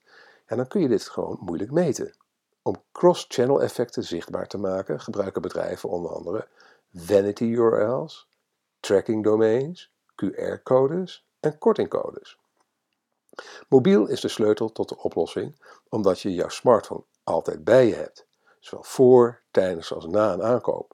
dan 0.58 0.68
kun 0.68 0.82
je 0.82 0.88
dit 0.88 1.04
gewoon 1.04 1.38
moeilijk 1.40 1.72
meten. 1.72 2.16
Om 2.62 2.84
cross-channel 2.92 3.62
effecten 3.62 4.04
zichtbaar 4.04 4.48
te 4.48 4.58
maken, 4.58 5.00
gebruiken 5.00 5.42
bedrijven 5.42 5.90
onder 5.90 6.12
andere 6.12 6.48
vanity 6.94 7.44
URL's, 7.44 8.28
tracking 8.80 9.24
domains, 9.24 9.92
QR-codes 10.16 11.26
en 11.40 11.58
kortingcodes. 11.58 12.40
Mobiel 13.70 14.08
is 14.08 14.22
de 14.22 14.28
sleutel 14.28 14.72
tot 14.72 14.90
de 14.90 14.98
oplossing, 14.98 15.62
omdat 15.90 16.20
je 16.20 16.34
jouw 16.34 16.50
smartphone 16.50 17.04
altijd 17.24 17.64
bij 17.64 17.88
je 17.88 17.96
hebt, 17.96 18.26
zowel 18.60 18.84
voor, 18.84 19.42
tijdens 19.52 19.94
als 19.94 20.06
na 20.06 20.34
een 20.34 20.44
aankoop. 20.44 20.94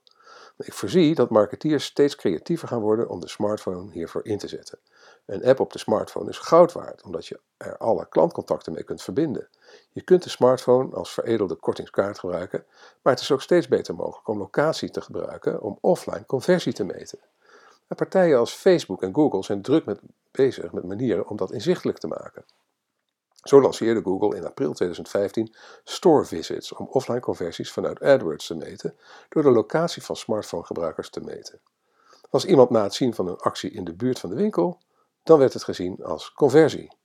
Ik 0.65 0.73
voorzie 0.73 1.15
dat 1.15 1.29
marketeers 1.29 1.85
steeds 1.85 2.15
creatiever 2.15 2.67
gaan 2.67 2.79
worden 2.79 3.09
om 3.09 3.19
de 3.19 3.27
smartphone 3.27 3.91
hiervoor 3.91 4.25
in 4.25 4.37
te 4.37 4.47
zetten. 4.47 4.79
Een 5.25 5.45
app 5.45 5.59
op 5.59 5.71
de 5.71 5.79
smartphone 5.79 6.29
is 6.29 6.37
goud 6.37 6.71
waard, 6.71 7.03
omdat 7.03 7.27
je 7.27 7.39
er 7.57 7.77
alle 7.77 8.07
klantcontacten 8.09 8.73
mee 8.73 8.83
kunt 8.83 9.01
verbinden. 9.01 9.47
Je 9.91 10.01
kunt 10.01 10.23
de 10.23 10.29
smartphone 10.29 10.95
als 10.95 11.11
veredelde 11.13 11.55
kortingskaart 11.55 12.19
gebruiken, 12.19 12.65
maar 13.01 13.13
het 13.13 13.21
is 13.21 13.31
ook 13.31 13.41
steeds 13.41 13.67
beter 13.67 13.95
mogelijk 13.95 14.27
om 14.27 14.37
locatie 14.37 14.91
te 14.91 15.01
gebruiken 15.01 15.61
om 15.61 15.77
offline 15.81 16.25
conversie 16.25 16.73
te 16.73 16.83
meten. 16.83 17.19
En 17.87 17.95
partijen 17.95 18.39
als 18.39 18.53
Facebook 18.53 19.03
en 19.03 19.13
Google 19.15 19.43
zijn 19.43 19.61
druk 19.61 19.85
met, 19.85 19.99
bezig 20.31 20.71
met 20.71 20.83
manieren 20.83 21.27
om 21.27 21.37
dat 21.37 21.51
inzichtelijk 21.51 21.97
te 21.97 22.07
maken. 22.07 22.45
Zo 23.43 23.61
lanceerde 23.61 24.01
Google 24.01 24.35
in 24.35 24.45
april 24.45 24.73
2015 24.73 25.55
Store 25.83 26.25
Visits 26.25 26.73
om 26.73 26.87
offline 26.89 27.19
conversies 27.19 27.71
vanuit 27.71 28.01
AdWords 28.01 28.47
te 28.47 28.55
meten 28.55 28.97
door 29.29 29.43
de 29.43 29.51
locatie 29.51 30.03
van 30.03 30.15
smartphonegebruikers 30.15 31.09
te 31.09 31.21
meten. 31.21 31.61
Was 32.29 32.45
iemand 32.45 32.69
na 32.69 32.83
het 32.83 32.93
zien 32.93 33.13
van 33.13 33.27
een 33.27 33.37
actie 33.37 33.71
in 33.71 33.83
de 33.83 33.93
buurt 33.93 34.19
van 34.19 34.29
de 34.29 34.35
winkel, 34.35 34.79
dan 35.23 35.39
werd 35.39 35.53
het 35.53 35.63
gezien 35.63 36.03
als 36.03 36.33
conversie. 36.33 36.97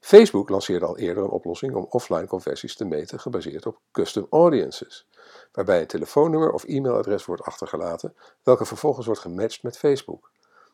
Facebook 0.00 0.48
lanceerde 0.48 0.86
al 0.86 0.98
eerder 0.98 1.24
een 1.24 1.30
oplossing 1.30 1.74
om 1.74 1.86
offline 1.88 2.26
conversies 2.26 2.76
te 2.76 2.84
meten 2.84 3.20
gebaseerd 3.20 3.66
op 3.66 3.80
custom 3.92 4.26
audiences, 4.30 5.08
waarbij 5.52 5.80
een 5.80 5.86
telefoonnummer 5.86 6.52
of 6.52 6.64
e-mailadres 6.64 7.24
wordt 7.24 7.42
achtergelaten, 7.42 8.14
welke 8.42 8.64
vervolgens 8.64 9.06
wordt 9.06 9.20
gematcht 9.20 9.62
met 9.62 9.78
Facebook. 9.78 10.30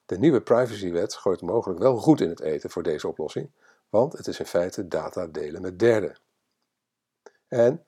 De 0.06 0.18
nieuwe 0.18 0.40
privacywet 0.40 1.14
gooit 1.14 1.40
mogelijk 1.40 1.80
wel 1.80 1.96
goed 1.96 2.20
in 2.20 2.28
het 2.28 2.40
eten 2.40 2.70
voor 2.70 2.82
deze 2.82 3.08
oplossing, 3.08 3.50
want 3.92 4.12
het 4.12 4.26
is 4.26 4.38
in 4.38 4.46
feite 4.46 4.88
data 4.88 5.26
delen 5.26 5.62
met 5.62 5.78
derden. 5.78 6.18
En, 7.48 7.84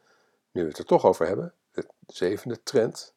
nu 0.50 0.62
we 0.62 0.68
het 0.68 0.78
er 0.78 0.84
toch 0.84 1.04
over 1.04 1.26
hebben, 1.26 1.54
de 1.73 1.87
zevende 2.06 2.62
trend 2.62 3.14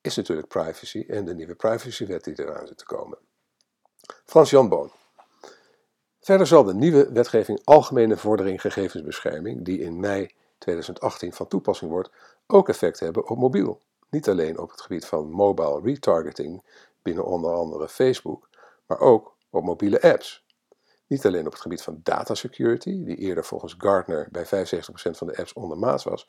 is 0.00 0.16
natuurlijk 0.16 0.48
privacy 0.48 1.04
en 1.08 1.24
de 1.24 1.34
nieuwe 1.34 1.54
privacywet 1.54 2.24
die 2.24 2.38
eraan 2.38 2.66
zit 2.66 2.78
te 2.78 2.84
komen. 2.84 3.18
Frans-Jan 4.24 4.68
Boon. 4.68 4.92
Verder 6.20 6.46
zal 6.46 6.64
de 6.64 6.74
nieuwe 6.74 7.12
wetgeving 7.12 7.60
Algemene 7.64 8.16
Vordering 8.16 8.60
Gegevensbescherming, 8.60 9.64
die 9.64 9.78
in 9.78 10.00
mei 10.00 10.34
2018 10.58 11.32
van 11.32 11.48
toepassing 11.48 11.90
wordt, 11.90 12.10
ook 12.46 12.68
effect 12.68 13.00
hebben 13.00 13.28
op 13.28 13.38
mobiel. 13.38 13.80
Niet 14.10 14.28
alleen 14.28 14.58
op 14.58 14.70
het 14.70 14.80
gebied 14.80 15.06
van 15.06 15.30
mobile 15.30 15.80
retargeting 15.80 16.62
binnen 17.02 17.24
onder 17.24 17.54
andere 17.54 17.88
Facebook, 17.88 18.48
maar 18.86 18.98
ook 19.00 19.36
op 19.50 19.64
mobiele 19.64 20.02
apps. 20.02 20.43
Niet 21.06 21.26
alleen 21.26 21.46
op 21.46 21.52
het 21.52 21.60
gebied 21.60 21.82
van 21.82 22.00
data 22.02 22.34
security, 22.34 23.04
die 23.04 23.16
eerder 23.16 23.44
volgens 23.44 23.74
Gartner 23.78 24.28
bij 24.30 24.46
75% 24.46 24.48
van 24.92 25.26
de 25.26 25.36
apps 25.36 25.52
ondermaats 25.52 26.04
was, 26.04 26.28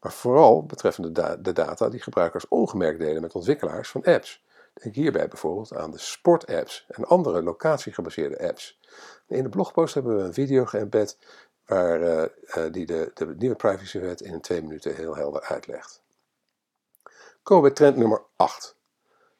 maar 0.00 0.12
vooral 0.12 0.64
betreffende 0.64 1.38
de 1.40 1.52
data 1.52 1.88
die 1.88 2.02
gebruikers 2.02 2.48
ongemerkt 2.48 2.98
delen 2.98 3.22
met 3.22 3.34
ontwikkelaars 3.34 3.90
van 3.90 4.04
apps. 4.04 4.44
Denk 4.82 4.94
hierbij 4.94 5.28
bijvoorbeeld 5.28 5.74
aan 5.74 5.90
de 5.90 5.98
sportapps 5.98 6.86
en 6.88 7.04
andere 7.04 7.42
locatiegebaseerde 7.42 8.48
apps. 8.48 8.80
In 9.26 9.42
de 9.42 9.48
blogpost 9.48 9.94
hebben 9.94 10.16
we 10.16 10.22
een 10.22 10.34
video 10.34 10.64
geëmbed 10.64 11.18
waar, 11.66 12.02
uh, 12.02 12.24
uh, 12.56 12.72
die 12.72 12.86
de, 12.86 13.10
de 13.14 13.34
nieuwe 13.38 13.56
privacywet 13.56 14.20
in 14.20 14.40
twee 14.40 14.62
minuten 14.62 14.94
heel 14.94 15.16
helder 15.16 15.42
uitlegt. 15.42 16.02
Komen 17.42 17.62
we 17.62 17.68
bij 17.68 17.78
trend 17.78 17.96
nummer 17.96 18.22
8. 18.36 18.76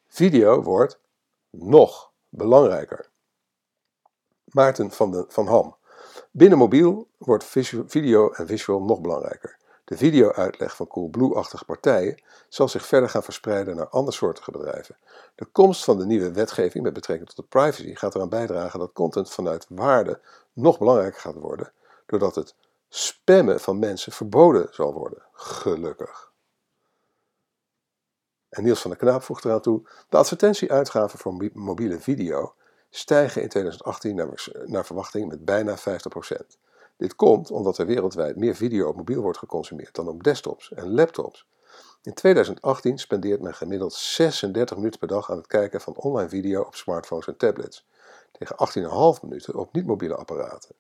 Video 0.07 0.63
wordt 0.63 0.99
nog 1.51 2.13
belangrijker. 2.29 3.09
Maarten 4.53 4.91
van, 4.91 5.11
de, 5.11 5.25
van 5.29 5.47
Ham. 5.47 5.77
Binnen 6.31 6.59
mobiel 6.59 7.09
wordt 7.19 7.45
video 7.87 8.31
en 8.31 8.47
visual 8.47 8.83
nog 8.83 9.01
belangrijker. 9.01 9.57
De 9.85 9.97
video-uitleg 9.97 10.77
van 10.77 10.87
Coolblue-achtige 10.87 11.65
partijen 11.65 12.23
zal 12.49 12.69
zich 12.69 12.87
verder 12.87 13.09
gaan 13.09 13.23
verspreiden 13.23 13.77
naar 13.77 13.89
andersoortige 13.89 14.51
bedrijven. 14.51 14.97
De 15.35 15.45
komst 15.45 15.85
van 15.85 15.99
de 15.99 16.07
nieuwe 16.07 16.33
wetgeving 16.33 16.85
met 16.85 16.93
betrekking 16.93 17.29
tot 17.29 17.37
de 17.37 17.43
privacy 17.43 17.95
gaat 17.95 18.15
eraan 18.15 18.29
bijdragen 18.29 18.79
dat 18.79 18.93
content 18.93 19.31
vanuit 19.31 19.67
waarde 19.69 20.21
nog 20.53 20.79
belangrijker 20.79 21.21
gaat 21.21 21.35
worden, 21.35 21.73
doordat 22.07 22.35
het 22.35 22.55
spammen 22.89 23.61
van 23.61 23.79
mensen 23.79 24.13
verboden 24.13 24.69
zal 24.71 24.93
worden. 24.93 25.23
Gelukkig. 25.33 26.33
En 28.49 28.65
Niels 28.65 28.81
van 28.81 28.91
der 28.91 29.01
Knaap 29.01 29.23
voegt 29.23 29.45
eraan 29.45 29.61
toe: 29.61 29.89
de 30.09 30.17
advertentieuitgaven 30.17 31.19
voor 31.19 31.51
mobiele 31.53 32.01
video 32.01 32.55
stijgen 32.91 33.43
in 33.43 33.49
2018 33.49 34.15
naar, 34.65 34.85
verwachting 34.85 35.29
met 35.29 35.45
bijna 35.45 35.79
50%. 35.79 35.83
Dit 36.97 37.15
komt 37.15 37.51
omdat 37.51 37.79
er 37.79 37.87
wereldwijd 37.87 38.37
meer 38.37 38.55
video 38.55 38.89
op 38.89 38.97
mobiel 38.97 39.23
wordt 39.23 39.39
geconsumeerd 39.39 39.95
dan 39.95 40.09
op 40.09 40.23
desktops 40.23 40.73
en 40.73 40.95
laptops. 40.95 41.47
In 42.03 42.15
2018 42.15 42.99
spendeert 42.99 43.41
men 43.41 43.55
gemiddeld 43.55 43.93
36 43.93 44.77
minuten 44.77 44.99
per 44.99 45.09
dag 45.09 45.31
aan 45.31 45.37
het 45.37 45.47
kijken 45.47 45.81
van 45.81 45.97
online 45.97 46.29
video 46.29 46.63
op 46.63 46.75
smartphones 46.75 47.27
en 47.27 47.37
tablets, 47.37 47.87
tegen 48.33 48.57
18,5 49.17 49.23
minuten 49.23 49.55
op 49.55 49.73
niet-mobiele 49.73 50.15
apparaten. 50.15 50.75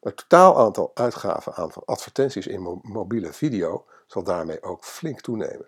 Het 0.00 0.16
totaal 0.16 0.58
aantal 0.58 0.90
uitgaven 0.94 1.54
aan 1.54 1.70
advertenties 1.84 2.46
in 2.46 2.80
mobiele 2.82 3.32
video 3.32 3.84
zal 4.06 4.22
daarmee 4.22 4.62
ook 4.62 4.84
flink 4.84 5.20
toenemen. 5.20 5.66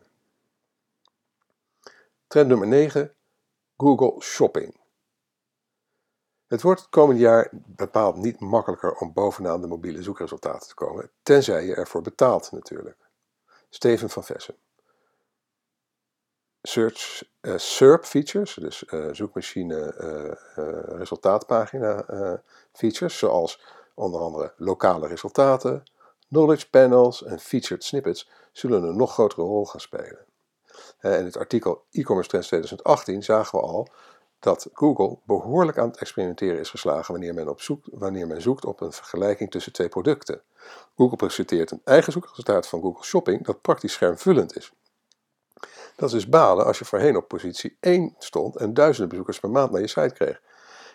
Trend 2.26 2.48
nummer 2.48 2.68
9: 2.68 3.14
Google 3.76 4.20
Shopping. 4.20 4.83
Het 6.46 6.62
wordt 6.62 6.80
het 6.80 6.90
komend 6.90 7.18
jaar 7.18 7.48
bepaald 7.52 8.16
niet 8.16 8.40
makkelijker 8.40 8.94
om 8.94 9.12
bovenaan 9.12 9.60
de 9.60 9.66
mobiele 9.66 10.02
zoekresultaten 10.02 10.68
te 10.68 10.74
komen, 10.74 11.10
tenzij 11.22 11.66
je 11.66 11.74
ervoor 11.74 12.02
betaalt 12.02 12.52
natuurlijk. 12.52 12.96
Steven 13.68 14.10
van 14.10 14.24
Vessen. 14.24 14.56
Search, 16.62 17.22
uh, 17.40 17.56
SERP 17.56 18.04
features, 18.04 18.54
dus 18.54 18.84
uh, 18.90 19.08
zoekmachine 19.12 19.94
uh, 20.00 20.96
resultaatpagina 20.98 22.04
features, 22.72 23.18
zoals 23.18 23.60
onder 23.94 24.20
andere 24.20 24.52
lokale 24.56 25.06
resultaten, 25.06 25.82
knowledge 26.28 26.70
panels 26.70 27.24
en 27.24 27.38
featured 27.38 27.84
snippets, 27.84 28.30
zullen 28.52 28.82
een 28.82 28.96
nog 28.96 29.12
grotere 29.12 29.42
rol 29.42 29.66
gaan 29.66 29.80
spelen. 29.80 30.24
in 31.00 31.10
het 31.24 31.36
artikel 31.36 31.84
E-commerce 31.90 32.28
Trends 32.28 32.46
2018 32.46 33.22
zagen 33.22 33.58
we 33.58 33.64
al 33.64 33.88
dat 34.44 34.68
Google 34.72 35.18
behoorlijk 35.24 35.78
aan 35.78 35.88
het 35.88 35.96
experimenteren 35.96 36.58
is 36.58 36.70
geslagen 36.70 37.12
wanneer 37.12 37.34
men, 37.34 37.48
op 37.48 37.60
zoek, 37.60 37.84
wanneer 37.90 38.26
men 38.26 38.42
zoekt 38.42 38.64
op 38.64 38.80
een 38.80 38.92
vergelijking 38.92 39.50
tussen 39.50 39.72
twee 39.72 39.88
producten. 39.88 40.42
Google 40.96 41.16
presenteert 41.16 41.70
een 41.70 41.80
eigen 41.84 42.12
zoekresultaat 42.12 42.66
van 42.66 42.80
Google 42.80 43.04
Shopping 43.04 43.44
dat 43.44 43.60
praktisch 43.60 43.92
schermvullend 43.92 44.56
is. 44.56 44.72
Dat 45.96 46.12
is 46.12 46.28
balen 46.28 46.64
als 46.64 46.78
je 46.78 46.84
voorheen 46.84 47.16
op 47.16 47.28
positie 47.28 47.76
1 47.80 48.14
stond 48.18 48.56
en 48.56 48.74
duizenden 48.74 49.08
bezoekers 49.08 49.40
per 49.40 49.50
maand 49.50 49.70
naar 49.70 49.80
je 49.80 49.86
site 49.86 50.14
kreeg. 50.14 50.42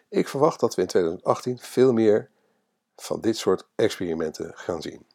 Ik 0.10 0.28
verwacht 0.28 0.60
dat 0.60 0.76
we 0.76 0.82
in 0.82 0.88
2018 0.88 1.58
veel 1.58 1.94
meer 1.94 2.30
van 2.96 3.22
dit 3.22 3.38
soort 3.38 3.68
experimenten 3.76 4.52
gaan 4.56 4.82
zien. 4.82 5.06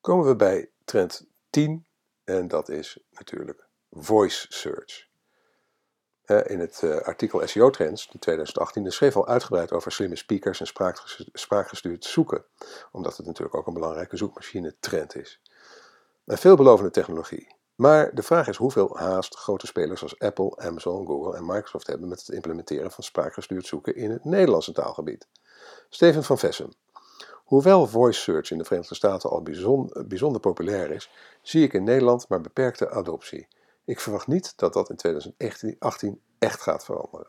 Komen 0.00 0.26
we 0.26 0.36
bij 0.36 0.70
trend 0.84 1.26
10 1.50 1.86
en 2.24 2.48
dat 2.48 2.68
is 2.68 2.98
natuurlijk 3.10 3.66
voice 3.90 4.46
search 4.48 5.07
in 6.28 6.60
het 6.60 6.80
uh, 6.84 6.96
artikel 6.96 7.46
SEO 7.46 7.70
Trends 7.70 8.08
in 8.12 8.18
2018 8.18 8.92
schreef 8.92 9.16
al 9.16 9.28
uitgebreid 9.28 9.72
over 9.72 9.92
slimme 9.92 10.16
speakers 10.16 10.60
en 10.60 10.66
spraakgestuurd 11.32 12.04
zoeken, 12.04 12.44
omdat 12.92 13.16
het 13.16 13.26
natuurlijk 13.26 13.56
ook 13.56 13.66
een 13.66 13.74
belangrijke 13.74 14.16
zoekmachine 14.16 14.74
trend 14.80 15.16
is. 15.16 15.40
Een 16.24 16.38
veelbelovende 16.38 16.90
technologie. 16.90 17.56
Maar 17.74 18.14
de 18.14 18.22
vraag 18.22 18.48
is 18.48 18.56
hoeveel 18.56 18.96
haast 18.96 19.36
grote 19.36 19.66
spelers 19.66 20.02
als 20.02 20.18
Apple, 20.18 20.56
Amazon, 20.56 21.06
Google 21.06 21.36
en 21.36 21.46
Microsoft 21.46 21.86
hebben 21.86 22.08
met 22.08 22.20
het 22.20 22.28
implementeren 22.28 22.90
van 22.90 23.04
spraakgestuurd 23.04 23.66
zoeken 23.66 23.96
in 23.96 24.10
het 24.10 24.24
Nederlandse 24.24 24.72
taalgebied. 24.72 25.26
Steven 25.88 26.24
van 26.24 26.38
Vessen. 26.38 26.72
Hoewel 27.44 27.86
voice 27.86 28.20
search 28.20 28.50
in 28.50 28.58
de 28.58 28.64
Verenigde 28.64 28.94
Staten 28.94 29.30
al 29.30 29.42
bijzonder 30.06 30.40
populair 30.40 30.90
is, 30.90 31.10
zie 31.42 31.62
ik 31.62 31.72
in 31.72 31.84
Nederland 31.84 32.28
maar 32.28 32.40
beperkte 32.40 32.90
adoptie. 32.90 33.48
Ik 33.88 34.00
verwacht 34.00 34.26
niet 34.26 34.52
dat 34.56 34.72
dat 34.72 34.90
in 34.90 34.96
2018 34.96 36.20
echt 36.38 36.60
gaat 36.60 36.84
veranderen. 36.84 37.26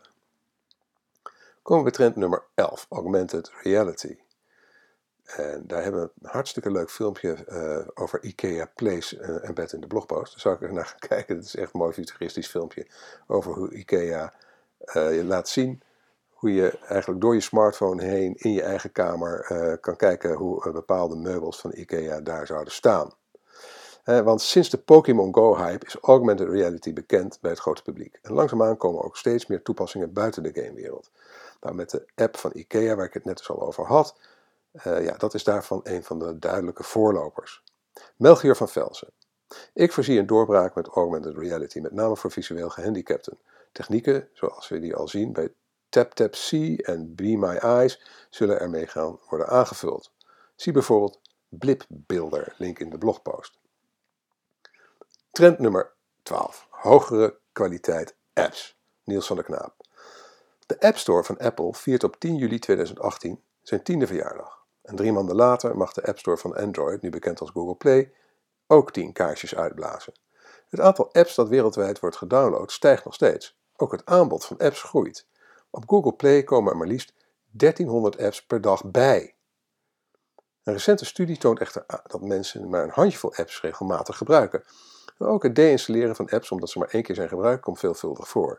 Komen 1.62 1.84
we 1.84 1.90
bij 1.90 1.98
trend 1.98 2.16
nummer 2.16 2.44
11, 2.54 2.86
augmented 2.88 3.50
reality. 3.62 4.18
En 5.24 5.66
daar 5.66 5.82
hebben 5.82 6.02
we 6.02 6.10
een 6.20 6.30
hartstikke 6.30 6.70
leuk 6.70 6.90
filmpje 6.90 7.46
uh, 7.48 7.88
over 7.94 8.22
IKEA 8.22 8.70
Place 8.74 9.16
uh, 9.16 9.48
embed 9.48 9.72
in 9.72 9.80
de 9.80 9.86
blogpost. 9.86 10.30
Daar 10.30 10.40
zou 10.40 10.54
ik 10.54 10.62
er 10.62 10.72
naar 10.72 10.86
gaan 10.86 11.08
kijken. 11.08 11.36
Het 11.36 11.44
is 11.44 11.56
echt 11.56 11.74
een 11.74 11.80
mooi 11.80 11.92
futuristisch 11.92 12.48
filmpje 12.48 12.86
over 13.26 13.52
hoe 13.52 13.70
IKEA 13.70 14.34
uh, 14.84 15.14
je 15.16 15.24
laat 15.24 15.48
zien 15.48 15.82
hoe 16.28 16.54
je 16.54 16.78
eigenlijk 16.78 17.20
door 17.20 17.34
je 17.34 17.40
smartphone 17.40 18.02
heen 18.02 18.34
in 18.36 18.52
je 18.52 18.62
eigen 18.62 18.92
kamer 18.92 19.78
kan 19.80 19.96
kijken 19.96 20.34
hoe 20.34 20.72
bepaalde 20.72 21.16
meubels 21.16 21.60
van 21.60 21.72
IKEA 21.74 22.20
daar 22.20 22.46
zouden 22.46 22.72
staan. 22.72 23.14
Want 24.18 24.40
sinds 24.40 24.70
de 24.70 24.78
Pokémon 24.78 25.34
Go-hype 25.34 25.86
is 25.86 25.96
augmented 26.00 26.48
reality 26.48 26.92
bekend 26.92 27.38
bij 27.40 27.50
het 27.50 27.60
grote 27.60 27.82
publiek. 27.82 28.18
En 28.22 28.32
langzaamaan 28.32 28.76
komen 28.76 29.04
ook 29.04 29.16
steeds 29.16 29.46
meer 29.46 29.62
toepassingen 29.62 30.12
buiten 30.12 30.42
de 30.42 30.52
gamewereld. 30.52 31.10
Nou, 31.60 31.74
met 31.74 31.90
de 31.90 32.06
app 32.14 32.36
van 32.36 32.50
IKEA, 32.54 32.94
waar 32.94 33.06
ik 33.06 33.14
het 33.14 33.24
net 33.24 33.36
dus 33.36 33.50
al 33.50 33.62
over 33.62 33.86
had, 33.86 34.18
uh, 34.72 35.04
ja, 35.04 35.16
dat 35.16 35.34
is 35.34 35.44
daarvan 35.44 35.80
een 35.82 36.04
van 36.04 36.18
de 36.18 36.38
duidelijke 36.38 36.82
voorlopers. 36.82 37.62
Melchior 38.16 38.56
van 38.56 38.68
Velsen. 38.68 39.08
Ik 39.74 39.92
voorzie 39.92 40.18
een 40.18 40.26
doorbraak 40.26 40.74
met 40.74 40.86
augmented 40.86 41.36
reality, 41.36 41.78
met 41.78 41.92
name 41.92 42.16
voor 42.16 42.30
visueel 42.30 42.70
gehandicapten. 42.70 43.38
Technieken, 43.72 44.28
zoals 44.32 44.68
we 44.68 44.78
die 44.78 44.94
al 44.94 45.08
zien 45.08 45.32
bij 45.32 45.52
TapTap-See 45.88 46.82
en 46.82 47.14
Be 47.14 47.36
My 47.36 47.56
Eyes, 47.56 48.02
zullen 48.30 48.60
ermee 48.60 48.86
gaan 48.86 49.18
worden 49.28 49.48
aangevuld. 49.48 50.12
Zie 50.56 50.72
bijvoorbeeld 50.72 51.20
Blip 51.48 51.84
Builder, 51.88 52.54
link 52.58 52.78
in 52.78 52.90
de 52.90 52.98
blogpost. 52.98 53.58
Trend 55.30 55.58
nummer 55.58 55.92
12. 56.22 56.66
Hogere 56.70 57.38
kwaliteit 57.52 58.16
apps. 58.32 58.78
Niels 59.04 59.26
van 59.26 59.36
der 59.36 59.44
Knaap. 59.44 59.74
De 60.66 60.80
App 60.80 60.96
Store 60.96 61.24
van 61.24 61.38
Apple 61.38 61.74
viert 61.74 62.04
op 62.04 62.20
10 62.20 62.36
juli 62.36 62.58
2018 62.58 63.42
zijn 63.62 63.82
tiende 63.82 64.06
verjaardag. 64.06 64.64
En 64.82 64.96
drie 64.96 65.12
maanden 65.12 65.36
later 65.36 65.76
mag 65.76 65.92
de 65.92 66.06
App 66.06 66.18
Store 66.18 66.36
van 66.36 66.56
Android, 66.56 67.02
nu 67.02 67.10
bekend 67.10 67.40
als 67.40 67.50
Google 67.50 67.74
Play, 67.74 68.12
ook 68.66 68.92
10 68.92 69.12
kaarsjes 69.12 69.54
uitblazen. 69.54 70.12
Het 70.68 70.80
aantal 70.80 71.12
apps 71.12 71.34
dat 71.34 71.48
wereldwijd 71.48 72.00
wordt 72.00 72.16
gedownload 72.16 72.72
stijgt 72.72 73.04
nog 73.04 73.14
steeds. 73.14 73.58
Ook 73.76 73.92
het 73.92 74.06
aanbod 74.06 74.44
van 74.44 74.58
apps 74.58 74.82
groeit. 74.82 75.26
Op 75.70 75.88
Google 75.88 76.12
Play 76.14 76.42
komen 76.42 76.72
er 76.72 76.78
maar 76.78 76.86
liefst 76.86 77.12
1300 77.50 78.18
apps 78.18 78.46
per 78.46 78.60
dag 78.60 78.84
bij. 78.84 79.34
Een 80.62 80.72
recente 80.72 81.04
studie 81.04 81.38
toont 81.38 81.60
echter 81.60 81.84
dat 82.06 82.20
mensen 82.20 82.68
maar 82.68 82.82
een 82.82 82.90
handjevol 82.90 83.34
apps 83.34 83.60
regelmatig 83.60 84.16
gebruiken. 84.16 84.64
Ook 85.28 85.42
het 85.42 85.54
deinstalleren 85.54 86.16
van 86.16 86.28
apps 86.28 86.50
omdat 86.50 86.70
ze 86.70 86.78
maar 86.78 86.88
één 86.88 87.02
keer 87.02 87.14
zijn 87.14 87.28
gebruikt 87.28 87.62
komt 87.62 87.78
veelvuldig 87.78 88.28
voor. 88.28 88.58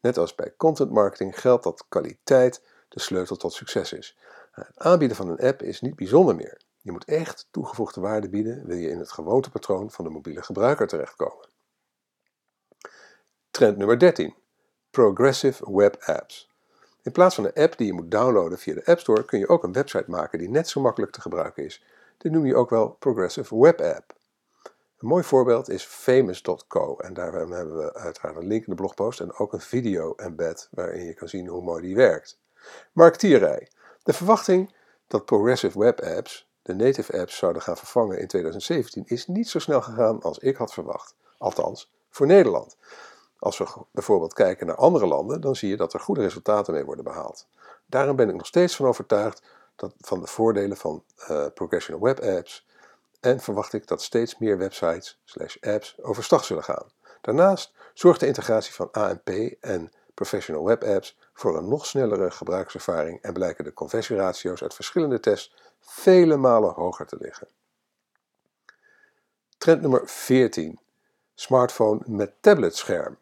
Net 0.00 0.18
als 0.18 0.34
bij 0.34 0.54
content 0.56 0.90
marketing 0.90 1.40
geldt 1.40 1.64
dat 1.64 1.84
kwaliteit 1.88 2.62
de 2.88 3.00
sleutel 3.00 3.36
tot 3.36 3.52
succes 3.52 3.92
is. 3.92 4.16
Het 4.50 4.78
aanbieden 4.78 5.16
van 5.16 5.28
een 5.28 5.40
app 5.40 5.62
is 5.62 5.80
niet 5.80 5.96
bijzonder 5.96 6.34
meer. 6.34 6.60
Je 6.80 6.92
moet 6.92 7.04
echt 7.04 7.48
toegevoegde 7.50 8.00
waarde 8.00 8.28
bieden, 8.28 8.66
wil 8.66 8.76
je 8.76 8.88
in 8.88 8.98
het 8.98 9.12
gewoontepatroon 9.12 9.90
van 9.90 10.04
de 10.04 10.10
mobiele 10.10 10.42
gebruiker 10.42 10.86
terechtkomen. 10.86 11.48
Trend 13.50 13.76
nummer 13.76 13.98
13. 13.98 14.34
Progressive 14.90 15.76
Web 15.76 15.96
Apps. 16.00 16.50
In 17.02 17.12
plaats 17.12 17.34
van 17.34 17.44
een 17.44 17.62
app 17.62 17.76
die 17.76 17.86
je 17.86 17.92
moet 17.92 18.10
downloaden 18.10 18.58
via 18.58 18.74
de 18.74 18.86
App 18.86 19.00
Store 19.00 19.24
kun 19.24 19.38
je 19.38 19.48
ook 19.48 19.62
een 19.62 19.72
website 19.72 20.10
maken 20.10 20.38
die 20.38 20.48
net 20.48 20.68
zo 20.68 20.80
makkelijk 20.80 21.12
te 21.12 21.20
gebruiken 21.20 21.64
is. 21.64 21.84
Dit 22.18 22.32
noem 22.32 22.46
je 22.46 22.56
ook 22.56 22.70
wel 22.70 22.88
Progressive 22.88 23.58
Web 23.58 23.80
App. 23.80 24.13
Een 25.04 25.10
mooi 25.10 25.24
voorbeeld 25.24 25.68
is 25.68 25.84
famous.co 25.84 26.96
en 26.96 27.14
daar 27.14 27.32
hebben 27.32 27.76
we 27.76 27.94
uiteraard 27.94 28.36
een 28.36 28.46
link 28.46 28.66
in 28.66 28.70
de 28.70 28.74
blogpost 28.74 29.20
en 29.20 29.32
ook 29.38 29.52
een 29.52 29.60
video 29.60 30.14
embed 30.14 30.68
waarin 30.70 31.04
je 31.04 31.14
kan 31.14 31.28
zien 31.28 31.46
hoe 31.46 31.62
mooi 31.62 31.82
die 31.82 31.94
werkt. 31.94 32.40
Marktierij. 32.92 33.68
De 34.02 34.12
verwachting 34.12 34.74
dat 35.06 35.24
progressive 35.24 35.78
web 35.78 36.00
apps 36.00 36.50
de 36.62 36.74
native 36.74 37.20
apps 37.20 37.36
zouden 37.36 37.62
gaan 37.62 37.76
vervangen 37.76 38.18
in 38.18 38.26
2017 38.26 39.02
is 39.06 39.26
niet 39.26 39.48
zo 39.48 39.58
snel 39.58 39.82
gegaan 39.82 40.22
als 40.22 40.38
ik 40.38 40.56
had 40.56 40.72
verwacht. 40.72 41.14
Althans, 41.38 41.92
voor 42.10 42.26
Nederland. 42.26 42.76
Als 43.38 43.58
we 43.58 43.66
bijvoorbeeld 43.90 44.32
kijken 44.32 44.66
naar 44.66 44.76
andere 44.76 45.06
landen, 45.06 45.40
dan 45.40 45.56
zie 45.56 45.68
je 45.68 45.76
dat 45.76 45.92
er 45.92 46.00
goede 46.00 46.20
resultaten 46.20 46.74
mee 46.74 46.84
worden 46.84 47.04
behaald. 47.04 47.46
Daarom 47.86 48.16
ben 48.16 48.28
ik 48.28 48.36
nog 48.36 48.46
steeds 48.46 48.76
van 48.76 48.86
overtuigd 48.86 49.42
dat, 49.76 49.94
van 49.98 50.20
de 50.20 50.26
voordelen 50.26 50.76
van 50.76 51.04
uh, 51.30 51.46
progressional 51.54 52.02
web 52.02 52.20
apps 52.20 52.66
en 53.24 53.40
verwacht 53.40 53.72
ik 53.72 53.86
dat 53.86 54.02
steeds 54.02 54.38
meer 54.38 54.58
websites 54.58 55.20
slash 55.24 55.56
apps 55.60 56.02
overstag 56.02 56.44
zullen 56.44 56.64
gaan. 56.64 56.86
Daarnaast 57.20 57.72
zorgt 57.94 58.20
de 58.20 58.26
integratie 58.26 58.74
van 58.74 58.92
ANP 58.92 59.28
en 59.60 59.92
professional 60.14 60.64
web 60.64 60.84
apps 60.84 61.18
voor 61.32 61.56
een 61.56 61.68
nog 61.68 61.86
snellere 61.86 62.30
gebruikservaring 62.30 63.22
en 63.22 63.32
blijken 63.32 63.64
de 63.64 63.72
conversieratio's 63.72 64.62
uit 64.62 64.74
verschillende 64.74 65.20
tests 65.20 65.54
vele 65.80 66.36
malen 66.36 66.72
hoger 66.74 67.06
te 67.06 67.16
liggen. 67.20 67.48
Trend 69.58 69.80
nummer 69.80 70.08
14. 70.08 70.78
Smartphone 71.34 72.00
met 72.06 72.32
tabletscherm. 72.40 73.18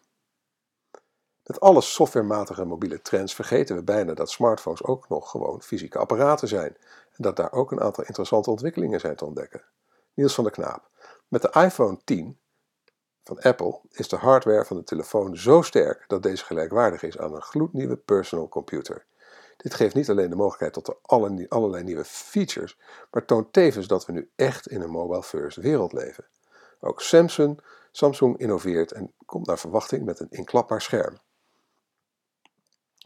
Met 1.44 1.60
alle 1.60 1.80
softwarematige 1.80 2.64
mobiele 2.64 3.02
trends 3.02 3.34
vergeten 3.34 3.76
we 3.76 3.82
bijna 3.82 4.14
dat 4.14 4.30
smartphones 4.30 4.84
ook 4.84 5.08
nog 5.08 5.30
gewoon 5.30 5.62
fysieke 5.62 5.98
apparaten 5.98 6.48
zijn 6.48 6.76
en 7.12 7.22
dat 7.22 7.36
daar 7.36 7.52
ook 7.52 7.70
een 7.72 7.80
aantal 7.80 8.04
interessante 8.04 8.50
ontwikkelingen 8.50 9.00
zijn 9.00 9.16
te 9.16 9.24
ontdekken. 9.24 9.62
Niels 10.14 10.34
van 10.34 10.44
der 10.44 10.52
Knaap. 10.52 10.90
Met 11.28 11.42
de 11.42 11.50
iPhone 11.50 11.98
10 12.04 12.38
van 13.22 13.40
Apple 13.40 13.80
is 13.90 14.08
de 14.08 14.16
hardware 14.16 14.64
van 14.64 14.76
de 14.76 14.84
telefoon 14.84 15.36
zo 15.36 15.62
sterk 15.62 16.04
dat 16.06 16.22
deze 16.22 16.44
gelijkwaardig 16.44 17.02
is 17.02 17.18
aan 17.18 17.34
een 17.34 17.42
gloednieuwe 17.42 17.96
personal 17.96 18.48
computer. 18.48 19.06
Dit 19.56 19.74
geeft 19.74 19.94
niet 19.94 20.10
alleen 20.10 20.30
de 20.30 20.36
mogelijkheid 20.36 20.72
tot 20.72 20.86
de 20.86 20.96
allerlei 21.48 21.84
nieuwe 21.84 22.04
features, 22.04 22.78
maar 23.10 23.24
toont 23.24 23.52
tevens 23.52 23.86
dat 23.86 24.06
we 24.06 24.12
nu 24.12 24.30
echt 24.36 24.68
in 24.68 24.80
een 24.80 24.90
mobile 24.90 25.22
first 25.22 25.56
wereld 25.56 25.92
leven. 25.92 26.26
Ook 26.80 27.00
Samsung, 27.00 27.60
Samsung 27.90 28.38
innoveert 28.38 28.92
en 28.92 29.12
komt 29.26 29.46
naar 29.46 29.58
verwachting 29.58 30.04
met 30.04 30.20
een 30.20 30.30
inklapbaar 30.30 30.82
scherm. 30.82 31.18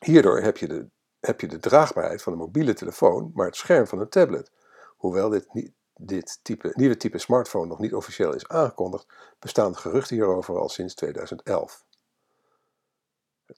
Hierdoor 0.04 0.40
heb 0.40 0.56
je, 0.56 0.68
de, 0.68 0.90
heb 1.20 1.40
je 1.40 1.48
de 1.48 1.58
draagbaarheid 1.58 2.22
van 2.22 2.32
een 2.32 2.38
mobiele 2.38 2.74
telefoon, 2.74 3.30
maar 3.34 3.46
het 3.46 3.56
scherm 3.56 3.86
van 3.86 4.00
een 4.00 4.08
tablet. 4.08 4.50
Hoewel 4.96 5.28
dit 5.28 5.52
niet, 5.52 5.72
dit 5.96 6.38
type, 6.42 6.72
nieuwe 6.74 6.96
type 6.96 7.18
smartphone 7.18 7.66
nog 7.66 7.78
niet 7.78 7.94
officieel 7.94 8.34
is 8.34 8.48
aangekondigd, 8.48 9.06
bestaan 9.38 9.76
geruchten 9.76 10.16
hierover 10.16 10.58
al 10.58 10.68
sinds 10.68 10.94
2011. 10.94 11.84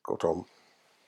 Kortom, 0.01 0.47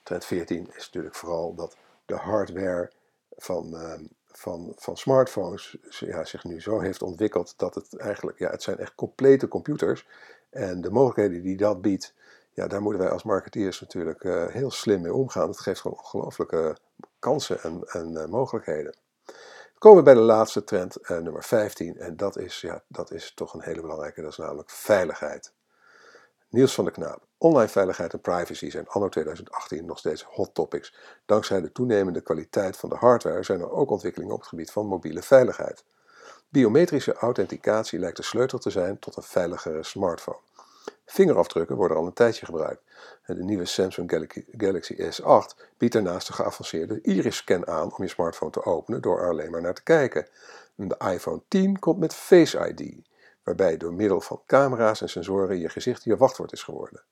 trend 0.03 0.25
14 0.25 0.67
is 0.75 0.85
natuurlijk 0.85 1.15
vooral 1.15 1.55
dat 1.55 1.77
de 2.05 2.15
hardware 2.15 2.91
van, 3.37 3.73
uh, 3.73 3.93
van, 4.27 4.73
van 4.75 4.97
smartphones 4.97 5.77
ja, 5.89 6.25
zich 6.25 6.43
nu 6.43 6.61
zo 6.61 6.79
heeft 6.79 7.01
ontwikkeld 7.01 7.53
dat 7.57 7.75
het 7.75 7.97
eigenlijk, 7.97 8.39
ja, 8.39 8.49
het 8.49 8.63
zijn 8.63 8.77
echt 8.77 8.95
complete 8.95 9.47
computers. 9.47 10.07
En 10.49 10.81
de 10.81 10.91
mogelijkheden 10.91 11.43
die 11.43 11.57
dat 11.57 11.81
biedt, 11.81 12.13
ja, 12.53 12.67
daar 12.67 12.81
moeten 12.81 13.01
wij 13.01 13.11
als 13.11 13.23
marketeers 13.23 13.81
natuurlijk 13.81 14.23
uh, 14.23 14.47
heel 14.47 14.71
slim 14.71 15.01
mee 15.01 15.13
omgaan. 15.13 15.47
Het 15.47 15.59
geeft 15.59 15.81
gewoon 15.81 15.97
ongelooflijke 15.97 16.77
kansen 17.19 17.63
en, 17.63 17.83
en 17.83 18.11
uh, 18.11 18.25
mogelijkheden 18.25 18.95
komen 19.81 19.97
we 19.97 20.03
bij 20.03 20.13
de 20.13 20.19
laatste 20.19 20.63
trend, 20.63 20.97
uh, 21.01 21.09
nummer 21.09 21.43
15. 21.43 21.97
En 21.97 22.17
dat 22.17 22.37
is, 22.37 22.61
ja, 22.61 22.83
dat 22.87 23.11
is 23.11 23.33
toch 23.33 23.53
een 23.53 23.61
hele 23.61 23.81
belangrijke, 23.81 24.21
dat 24.21 24.31
is 24.31 24.37
namelijk 24.37 24.69
veiligheid. 24.69 25.53
Niels 26.49 26.73
van 26.73 26.83
der 26.83 26.93
Knaap. 26.93 27.25
Online 27.37 27.67
veiligheid 27.69 28.13
en 28.13 28.21
privacy 28.21 28.69
zijn 28.69 28.87
anno 28.87 29.09
2018 29.09 29.85
nog 29.85 29.97
steeds 29.97 30.23
hot 30.23 30.53
topics. 30.53 30.95
Dankzij 31.25 31.61
de 31.61 31.71
toenemende 31.71 32.21
kwaliteit 32.21 32.77
van 32.77 32.89
de 32.89 32.95
hardware 32.95 33.43
zijn 33.43 33.59
er 33.59 33.71
ook 33.71 33.89
ontwikkelingen 33.89 34.33
op 34.33 34.39
het 34.39 34.49
gebied 34.49 34.71
van 34.71 34.85
mobiele 34.85 35.21
veiligheid. 35.21 35.83
Biometrische 36.49 37.13
authenticatie 37.13 37.99
lijkt 37.99 38.17
de 38.17 38.23
sleutel 38.23 38.59
te 38.59 38.69
zijn 38.69 38.99
tot 38.99 39.15
een 39.15 39.23
veiligere 39.23 39.83
smartphone. 39.83 40.39
Vingerafdrukken 41.05 41.75
worden 41.75 41.97
al 41.97 42.05
een 42.05 42.13
tijdje 42.13 42.45
gebruikt. 42.45 42.81
De 43.25 43.43
nieuwe 43.43 43.65
Samsung 43.65 44.33
Galaxy 44.57 44.95
S8 44.95 45.73
biedt 45.77 45.93
daarnaast 45.93 46.27
de 46.27 46.33
geavanceerde 46.33 47.01
iris-scan 47.01 47.67
aan 47.67 47.95
om 47.95 48.03
je 48.03 48.09
smartphone 48.09 48.51
te 48.51 48.65
openen 48.65 49.01
door 49.01 49.19
er 49.19 49.29
alleen 49.29 49.51
maar 49.51 49.61
naar 49.61 49.73
te 49.73 49.83
kijken. 49.83 50.27
De 50.75 50.97
iPhone 51.13 51.41
10 51.47 51.79
komt 51.79 51.99
met 51.99 52.13
Face 52.13 52.73
ID, 52.75 52.95
waarbij 53.43 53.77
door 53.77 53.93
middel 53.93 54.21
van 54.21 54.41
camera's 54.45 55.01
en 55.01 55.09
sensoren 55.09 55.59
je 55.59 55.69
gezicht 55.69 56.03
je 56.03 56.17
wachtwoord 56.17 56.51
is 56.51 56.63
geworden. 56.63 57.03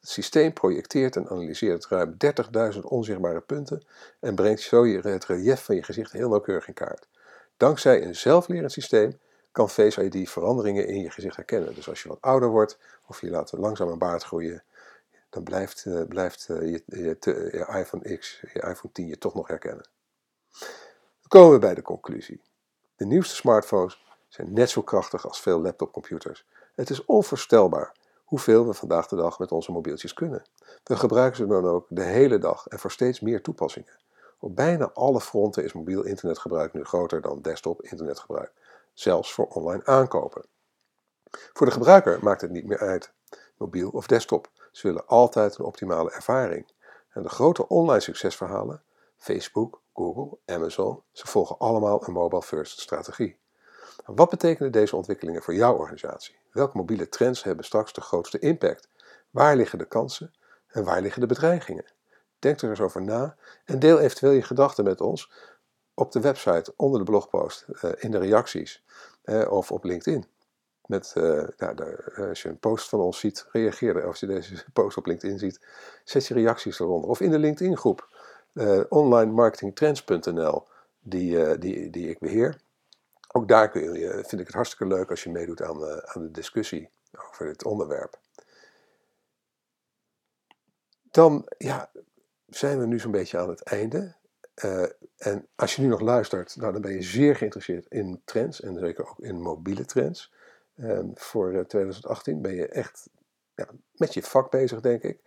Het 0.00 0.10
systeem 0.10 0.52
projecteert 0.52 1.16
en 1.16 1.28
analyseert 1.28 1.86
ruim 1.86 2.16
30.000 2.74 2.80
onzichtbare 2.80 3.40
punten 3.40 3.86
en 4.20 4.34
brengt 4.34 4.60
zo 4.60 4.84
het 4.86 5.24
relief 5.24 5.64
van 5.64 5.74
je 5.74 5.82
gezicht 5.82 6.12
heel 6.12 6.28
nauwkeurig 6.28 6.68
in 6.68 6.74
kaart. 6.74 7.08
Dankzij 7.56 8.02
een 8.02 8.16
zelflerend 8.16 8.72
systeem 8.72 9.18
kan 9.56 9.70
Face 9.70 10.04
ID 10.04 10.30
veranderingen 10.30 10.86
in 10.86 11.00
je 11.00 11.10
gezicht 11.10 11.36
herkennen. 11.36 11.74
Dus 11.74 11.88
als 11.88 12.02
je 12.02 12.08
wat 12.08 12.20
ouder 12.20 12.48
wordt 12.48 12.78
of 13.06 13.20
je 13.20 13.30
laat 13.30 13.52
langzaam 13.52 13.88
een 13.88 13.98
baard 13.98 14.22
groeien, 14.22 14.62
dan 15.30 15.42
blijft, 15.42 15.84
uh, 15.84 16.02
blijft 16.08 16.48
uh, 16.48 16.60
je, 16.60 16.82
je, 16.86 17.16
je, 17.20 17.78
iPhone 17.78 18.16
X, 18.16 18.40
je 18.52 18.60
iPhone 18.60 18.92
10 18.92 19.06
je 19.06 19.18
toch 19.18 19.34
nog 19.34 19.48
herkennen. 19.48 19.88
Dan 21.20 21.28
komen 21.28 21.52
we 21.52 21.58
bij 21.58 21.74
de 21.74 21.82
conclusie. 21.82 22.42
De 22.96 23.06
nieuwste 23.06 23.34
smartphones 23.34 24.04
zijn 24.28 24.52
net 24.52 24.70
zo 24.70 24.82
krachtig 24.82 25.26
als 25.26 25.40
veel 25.40 25.60
laptopcomputers. 25.60 26.46
Het 26.74 26.90
is 26.90 27.04
onvoorstelbaar 27.04 27.96
hoeveel 28.24 28.66
we 28.66 28.72
vandaag 28.72 29.06
de 29.06 29.16
dag 29.16 29.38
met 29.38 29.52
onze 29.52 29.72
mobieltjes 29.72 30.12
kunnen. 30.12 30.42
We 30.84 30.96
gebruiken 30.96 31.36
ze 31.36 31.46
dan 31.46 31.66
ook 31.66 31.86
de 31.88 32.02
hele 32.02 32.38
dag 32.38 32.66
en 32.66 32.78
voor 32.78 32.90
steeds 32.90 33.20
meer 33.20 33.42
toepassingen. 33.42 33.96
Op 34.38 34.56
bijna 34.56 34.90
alle 34.92 35.20
fronten 35.20 35.64
is 35.64 35.72
mobiel 35.72 36.02
internetgebruik 36.02 36.72
nu 36.72 36.84
groter 36.84 37.20
dan 37.20 37.42
desktop 37.42 37.82
internetgebruik, 37.82 38.52
zelfs 38.98 39.32
voor 39.32 39.46
online 39.46 39.84
aankopen. 39.84 40.44
Voor 41.52 41.66
de 41.66 41.72
gebruiker 41.72 42.18
maakt 42.22 42.40
het 42.40 42.50
niet 42.50 42.66
meer 42.66 42.78
uit, 42.78 43.12
mobiel 43.56 43.90
of 43.90 44.06
desktop. 44.06 44.50
Ze 44.72 44.86
willen 44.86 45.06
altijd 45.06 45.58
een 45.58 45.64
optimale 45.64 46.12
ervaring. 46.12 46.72
En 47.08 47.22
de 47.22 47.28
grote 47.28 47.68
online 47.68 48.00
succesverhalen, 48.00 48.82
Facebook, 49.16 49.80
Google, 49.94 50.38
Amazon, 50.46 51.02
ze 51.12 51.26
volgen 51.26 51.58
allemaal 51.58 52.06
een 52.06 52.12
mobile 52.12 52.42
first 52.42 52.80
strategie. 52.80 53.38
Wat 54.04 54.30
betekenen 54.30 54.72
deze 54.72 54.96
ontwikkelingen 54.96 55.42
voor 55.42 55.54
jouw 55.54 55.76
organisatie? 55.76 56.38
Welke 56.52 56.76
mobiele 56.76 57.08
trends 57.08 57.42
hebben 57.42 57.64
straks 57.64 57.92
de 57.92 58.00
grootste 58.00 58.38
impact? 58.38 58.88
Waar 59.30 59.56
liggen 59.56 59.78
de 59.78 59.86
kansen 59.86 60.34
en 60.66 60.84
waar 60.84 61.00
liggen 61.00 61.20
de 61.20 61.26
bedreigingen? 61.26 61.84
Denk 62.38 62.60
er 62.60 62.68
eens 62.68 62.80
over 62.80 63.02
na 63.02 63.36
en 63.64 63.78
deel 63.78 63.98
eventueel 63.98 64.32
je 64.32 64.42
gedachten 64.42 64.84
met 64.84 65.00
ons 65.00 65.32
op 65.98 66.12
de 66.12 66.20
website, 66.20 66.72
onder 66.76 66.98
de 66.98 67.04
blogpost, 67.04 67.66
eh, 67.80 67.90
in 67.96 68.10
de 68.10 68.18
reacties 68.18 68.84
eh, 69.22 69.50
of 69.50 69.72
op 69.72 69.84
LinkedIn. 69.84 70.26
Met, 70.86 71.14
uh, 71.18 71.48
als 72.28 72.42
je 72.42 72.48
een 72.48 72.58
post 72.58 72.88
van 72.88 73.00
ons 73.00 73.18
ziet, 73.18 73.46
reageer 73.52 73.96
er. 73.96 74.06
Als 74.06 74.20
je 74.20 74.26
deze 74.26 74.64
post 74.72 74.96
op 74.96 75.06
LinkedIn 75.06 75.38
ziet, 75.38 75.60
zet 76.04 76.26
je 76.26 76.34
reacties 76.34 76.80
eronder. 76.80 77.10
Of 77.10 77.20
in 77.20 77.30
de 77.30 77.38
LinkedIn 77.38 77.76
groep, 77.76 78.08
onlinemarketingtrends.nl, 78.88 80.66
die, 81.00 81.58
die, 81.58 81.90
die 81.90 82.08
ik 82.08 82.18
beheer. 82.18 82.60
Ook 83.32 83.48
daar 83.48 83.70
kun 83.70 83.92
je, 83.92 84.10
vind 84.26 84.40
ik 84.40 84.46
het 84.46 84.54
hartstikke 84.54 84.94
leuk 84.94 85.10
als 85.10 85.24
je 85.24 85.30
meedoet 85.30 85.62
aan, 85.62 85.84
aan 86.06 86.22
de 86.22 86.30
discussie 86.30 86.90
over 87.30 87.46
dit 87.46 87.64
onderwerp. 87.64 88.18
Dan 91.10 91.48
ja, 91.58 91.90
zijn 92.46 92.78
we 92.78 92.86
nu 92.86 92.98
zo'n 92.98 93.10
beetje 93.10 93.38
aan 93.38 93.48
het 93.48 93.62
einde. 93.62 94.14
Uh, 94.64 94.84
en 95.16 95.46
als 95.54 95.76
je 95.76 95.82
nu 95.82 95.88
nog 95.88 96.00
luistert, 96.00 96.56
nou, 96.56 96.72
dan 96.72 96.80
ben 96.80 96.92
je 96.92 97.02
zeer 97.02 97.36
geïnteresseerd 97.36 97.86
in 97.88 98.20
trends 98.24 98.60
en 98.60 98.78
zeker 98.78 99.08
ook 99.08 99.18
in 99.18 99.40
mobiele 99.40 99.84
trends. 99.84 100.32
Uh, 100.76 100.98
voor 101.14 101.64
2018 101.66 102.34
eh, 102.34 102.40
ben 102.40 102.54
je 102.54 102.68
echt 102.68 103.08
ja, 103.54 103.68
met 103.96 104.14
je 104.14 104.22
vak 104.22 104.50
bezig, 104.50 104.80
denk 104.80 105.02
ik. 105.02 105.18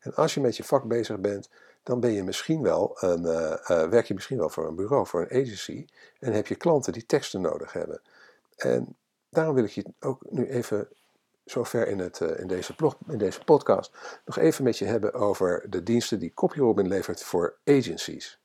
En 0.00 0.14
als 0.14 0.34
je 0.34 0.40
met 0.40 0.56
je 0.56 0.64
vak 0.64 0.84
bezig 0.84 1.20
bent, 1.20 1.50
dan 1.82 2.00
ben 2.00 2.12
je 2.12 2.22
misschien 2.22 2.62
wel 2.62 2.96
een, 3.00 3.22
uh, 3.22 3.88
werk 3.88 4.06
je 4.06 4.14
misschien 4.14 4.38
wel 4.38 4.48
voor 4.48 4.66
een 4.66 4.74
bureau, 4.74 5.06
voor 5.06 5.20
een 5.20 5.42
agency. 5.42 5.86
En 6.20 6.32
heb 6.32 6.46
je 6.46 6.54
klanten 6.54 6.92
die 6.92 7.06
teksten 7.06 7.40
nodig 7.40 7.72
hebben. 7.72 8.00
En 8.56 8.96
daarom 9.28 9.54
wil 9.54 9.64
ik 9.64 9.70
je 9.70 9.84
ook 10.00 10.30
nu 10.30 10.48
even 10.48 10.88
zover 11.44 11.88
in, 11.88 11.98
het, 11.98 12.20
in, 12.20 12.46
deze 12.46 12.74
blog, 12.74 12.96
in 13.08 13.18
deze 13.18 13.44
podcast 13.44 14.20
nog 14.24 14.38
even 14.38 14.64
met 14.64 14.78
je 14.78 14.84
hebben 14.84 15.12
over 15.12 15.66
de 15.70 15.82
diensten 15.82 16.18
die 16.18 16.34
CopyRobin 16.34 16.88
levert 16.88 17.22
voor 17.22 17.56
agencies. 17.64 18.38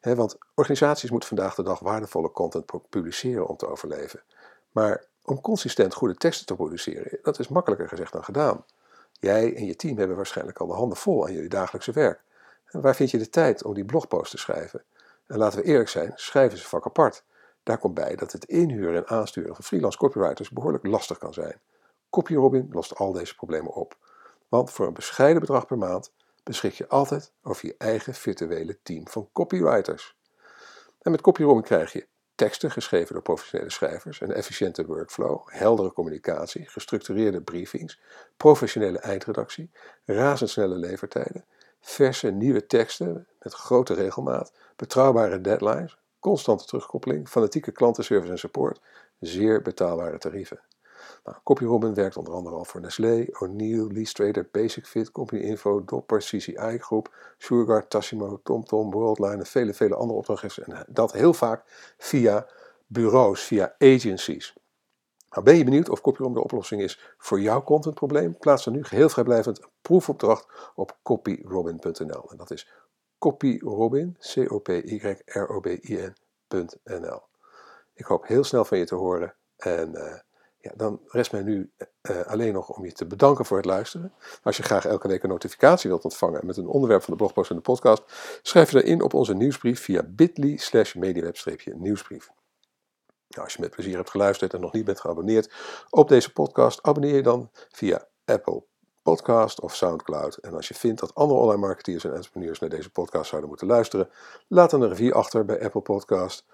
Want 0.00 0.38
organisaties 0.54 1.10
moeten 1.10 1.28
vandaag 1.28 1.54
de 1.54 1.62
dag 1.62 1.78
waardevolle 1.78 2.30
content 2.32 2.88
publiceren 2.88 3.46
om 3.46 3.56
te 3.56 3.66
overleven. 3.66 4.22
Maar 4.72 5.04
om 5.24 5.40
consistent 5.40 5.94
goede 5.94 6.14
teksten 6.14 6.46
te 6.46 6.54
produceren, 6.54 7.18
dat 7.22 7.38
is 7.38 7.48
makkelijker 7.48 7.88
gezegd 7.88 8.12
dan 8.12 8.24
gedaan. 8.24 8.64
Jij 9.12 9.54
en 9.56 9.64
je 9.64 9.76
team 9.76 9.98
hebben 9.98 10.16
waarschijnlijk 10.16 10.58
al 10.58 10.66
de 10.66 10.72
handen 10.72 10.98
vol 10.98 11.26
aan 11.26 11.32
jullie 11.32 11.48
dagelijkse 11.48 11.92
werk. 11.92 12.20
En 12.64 12.80
waar 12.80 12.94
vind 12.94 13.10
je 13.10 13.18
de 13.18 13.30
tijd 13.30 13.64
om 13.64 13.74
die 13.74 13.84
blogpost 13.84 14.30
te 14.30 14.38
schrijven? 14.38 14.84
En 15.26 15.38
laten 15.38 15.58
we 15.58 15.64
eerlijk 15.64 15.88
zijn, 15.88 16.12
schrijven 16.14 16.58
ze 16.58 16.68
vak 16.68 16.86
apart. 16.86 17.24
Daar 17.62 17.78
komt 17.78 17.94
bij 17.94 18.16
dat 18.16 18.32
het 18.32 18.44
inhuren 18.44 18.96
en 18.96 19.08
aansturen 19.08 19.54
van 19.54 19.64
freelance 19.64 19.98
copywriters 19.98 20.50
behoorlijk 20.50 20.86
lastig 20.86 21.18
kan 21.18 21.32
zijn. 21.32 21.60
CopyRobin 22.10 22.68
lost 22.70 22.94
al 22.94 23.12
deze 23.12 23.34
problemen 23.34 23.72
op. 23.72 23.96
Want 24.48 24.70
voor 24.70 24.86
een 24.86 24.94
bescheiden 24.94 25.40
bedrag 25.40 25.66
per 25.66 25.78
maand 25.78 26.12
beschik 26.48 26.72
je 26.72 26.88
altijd 26.88 27.32
over 27.42 27.66
je 27.66 27.74
eigen 27.78 28.14
virtuele 28.14 28.78
team 28.82 29.08
van 29.08 29.28
copywriters. 29.32 30.16
En 30.98 31.10
met 31.10 31.20
CopyRobin 31.20 31.62
krijg 31.62 31.92
je 31.92 32.06
teksten 32.34 32.70
geschreven 32.70 33.12
door 33.12 33.22
professionele 33.22 33.70
schrijvers, 33.70 34.20
een 34.20 34.32
efficiënte 34.32 34.86
workflow, 34.86 35.46
heldere 35.46 35.92
communicatie, 35.92 36.68
gestructureerde 36.68 37.40
briefings, 37.40 38.00
professionele 38.36 38.98
eindredactie, 38.98 39.70
razendsnelle 40.04 40.76
levertijden, 40.76 41.44
verse 41.80 42.30
nieuwe 42.30 42.66
teksten 42.66 43.26
met 43.38 43.54
grote 43.54 43.94
regelmaat, 43.94 44.52
betrouwbare 44.76 45.40
deadlines, 45.40 45.98
constante 46.18 46.64
terugkoppeling, 46.64 47.28
fanatieke 47.28 47.72
klantenservice 47.72 48.32
en 48.32 48.38
support, 48.38 48.80
zeer 49.20 49.62
betaalbare 49.62 50.18
tarieven. 50.18 50.60
Nou, 51.24 51.36
CopyRobin 51.44 51.94
werkt 51.94 52.16
onder 52.16 52.32
andere 52.32 52.56
al 52.56 52.64
voor 52.64 52.80
Nestlé, 52.80 53.26
O'Neill, 53.38 54.04
Fit, 54.82 55.10
Company 55.10 55.40
Info, 55.40 55.84
Dopper, 55.84 56.18
CCI 56.18 56.78
Groep, 56.78 57.14
Sureguard, 57.38 57.90
Tassimo, 57.90 58.40
TomTom, 58.42 58.90
Worldline 58.90 59.36
en 59.36 59.46
vele, 59.46 59.74
vele 59.74 59.94
andere 59.94 60.18
opdrachtgevers. 60.18 60.66
En 60.66 60.84
dat 60.88 61.12
heel 61.12 61.34
vaak 61.34 61.62
via 61.98 62.46
bureaus, 62.86 63.42
via 63.42 63.74
agencies. 63.78 64.54
Nou, 65.30 65.44
ben 65.44 65.56
je 65.56 65.64
benieuwd 65.64 65.88
of 65.88 66.00
CopyRobin 66.00 66.34
de 66.34 66.42
oplossing 66.42 66.82
is 66.82 67.14
voor 67.18 67.40
jouw 67.40 67.62
contentprobleem? 67.62 68.36
Plaats 68.38 68.64
dan 68.64 68.72
nu 68.72 68.84
geheel 68.84 69.08
vrijblijvend 69.08 69.62
een 69.62 69.68
proefopdracht 69.82 70.46
op 70.74 70.96
copyrobin.nl. 71.02 72.30
En 72.30 72.36
dat 72.36 72.50
is 72.50 72.68
copyrobin, 73.18 74.16
C-O-P-Y-R-O-B-I-N.nl. 74.20 74.82
Ik 77.94 78.04
hoop 78.04 78.26
heel 78.26 78.44
snel 78.44 78.64
van 78.64 78.78
je 78.78 78.84
te 78.84 78.94
horen 78.94 79.34
en... 79.56 79.90
Uh, 79.94 80.14
ja, 80.60 80.72
dan 80.76 81.00
rest 81.06 81.32
mij 81.32 81.42
nu 81.42 81.72
uh, 82.02 82.20
alleen 82.20 82.52
nog 82.52 82.68
om 82.68 82.84
je 82.84 82.92
te 82.92 83.06
bedanken 83.06 83.44
voor 83.44 83.56
het 83.56 83.66
luisteren. 83.66 84.12
Als 84.42 84.56
je 84.56 84.62
graag 84.62 84.84
elke 84.84 85.08
week 85.08 85.22
een 85.22 85.28
notificatie 85.28 85.90
wilt 85.90 86.04
ontvangen 86.04 86.46
met 86.46 86.56
een 86.56 86.66
onderwerp 86.66 87.02
van 87.02 87.12
de 87.12 87.18
blogpost 87.18 87.50
en 87.50 87.56
de 87.56 87.62
podcast, 87.62 88.02
schrijf 88.42 88.70
je 88.70 88.82
in 88.82 89.02
op 89.02 89.14
onze 89.14 89.34
nieuwsbrief 89.34 89.80
via 89.80 90.02
bit.ly 90.02 90.56
slash 90.56 90.94
mediaweb-nieuwsbrief. 90.94 92.30
Nou, 93.28 93.44
als 93.44 93.52
je 93.52 93.60
met 93.60 93.70
plezier 93.70 93.96
hebt 93.96 94.10
geluisterd 94.10 94.54
en 94.54 94.60
nog 94.60 94.72
niet 94.72 94.84
bent 94.84 95.00
geabonneerd 95.00 95.52
op 95.90 96.08
deze 96.08 96.32
podcast, 96.32 96.82
abonneer 96.82 97.14
je 97.14 97.22
dan 97.22 97.50
via 97.68 98.08
Apple 98.24 98.64
Podcast 99.02 99.60
of 99.60 99.74
Soundcloud. 99.74 100.36
En 100.36 100.54
als 100.54 100.68
je 100.68 100.74
vindt 100.74 101.00
dat 101.00 101.14
andere 101.14 101.40
online 101.40 101.60
marketeers 101.60 102.04
en 102.04 102.14
entrepreneurs 102.14 102.58
naar 102.58 102.70
deze 102.70 102.90
podcast 102.90 103.28
zouden 103.28 103.48
moeten 103.48 103.66
luisteren, 103.66 104.10
laat 104.48 104.70
dan 104.70 104.82
een 104.82 104.88
review 104.88 105.12
achter 105.12 105.44
bij 105.44 105.62
Apple 105.62 105.80
Podcast 105.80 106.46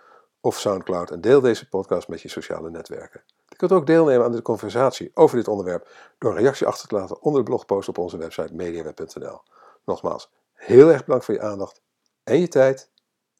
of 0.45 0.59
Soundcloud 0.59 1.11
en 1.11 1.21
deel 1.21 1.41
deze 1.41 1.69
podcast 1.69 2.09
met 2.09 2.21
je 2.21 2.29
sociale 2.29 2.71
netwerken. 2.71 3.23
Je 3.49 3.57
kunt 3.57 3.73
ook 3.73 3.87
deelnemen 3.87 4.25
aan 4.25 4.33
de 4.33 4.43
conversatie 4.43 5.11
over 5.15 5.37
dit 5.37 5.49
onderwerp 5.49 5.89
door 6.19 6.31
een 6.31 6.43
reactie 6.43 6.67
achter 6.67 6.89
te 6.89 6.95
laten 6.95 7.23
onder 7.23 7.41
de 7.45 7.51
blogpost 7.51 7.89
op 7.89 7.99
onze 7.99 8.17
website 8.17 8.55
mediaweb.nl. 8.55 9.43
Nogmaals, 9.85 10.31
heel 10.53 10.91
erg 10.91 11.05
bedankt 11.05 11.25
voor 11.25 11.35
je 11.35 11.41
aandacht 11.41 11.81
en 12.25 12.41
je 12.41 12.49
tijd 12.49 12.91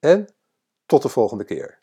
en 0.01 0.35
tot 0.87 1.03
de 1.03 1.09
volgende 1.09 1.45
keer. 1.45 1.83